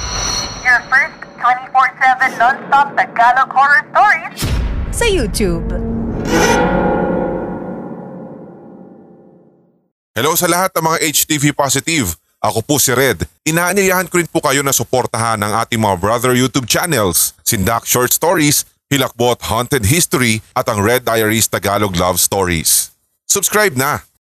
Your 0.65 0.81
first 0.89 1.13
24-7 1.45 2.41
non-stop 2.41 2.97
Tagalog 2.97 3.53
horror 3.53 3.85
stories 3.93 4.41
sa 4.97 5.05
YouTube. 5.05 5.77
Hello 10.17 10.33
sa 10.33 10.49
lahat 10.49 10.73
ng 10.73 10.89
mga 10.89 10.99
HTV 11.05 11.53
positive. 11.53 12.17
Ako 12.41 12.65
po 12.65 12.81
si 12.81 12.97
Red. 12.97 13.29
Inaanyayahan 13.45 14.09
ko 14.09 14.25
rin 14.25 14.29
po 14.33 14.41
kayo 14.41 14.65
na 14.65 14.73
suportahan 14.73 15.37
ang 15.37 15.53
ating 15.69 15.85
mga 15.85 16.01
brother 16.01 16.33
YouTube 16.33 16.65
channels, 16.65 17.37
Sindak 17.45 17.85
Short 17.85 18.09
Stories 18.09 18.65
Hilakbot 18.95 19.43
Haunted 19.51 19.91
History 19.91 20.39
at 20.55 20.71
ang 20.71 20.79
Red 20.79 21.03
Diaries 21.03 21.51
Tagalog 21.51 21.99
Love 21.99 22.23
Stories. 22.23 22.95
Subscribe 23.27 23.75
na! 23.75 24.14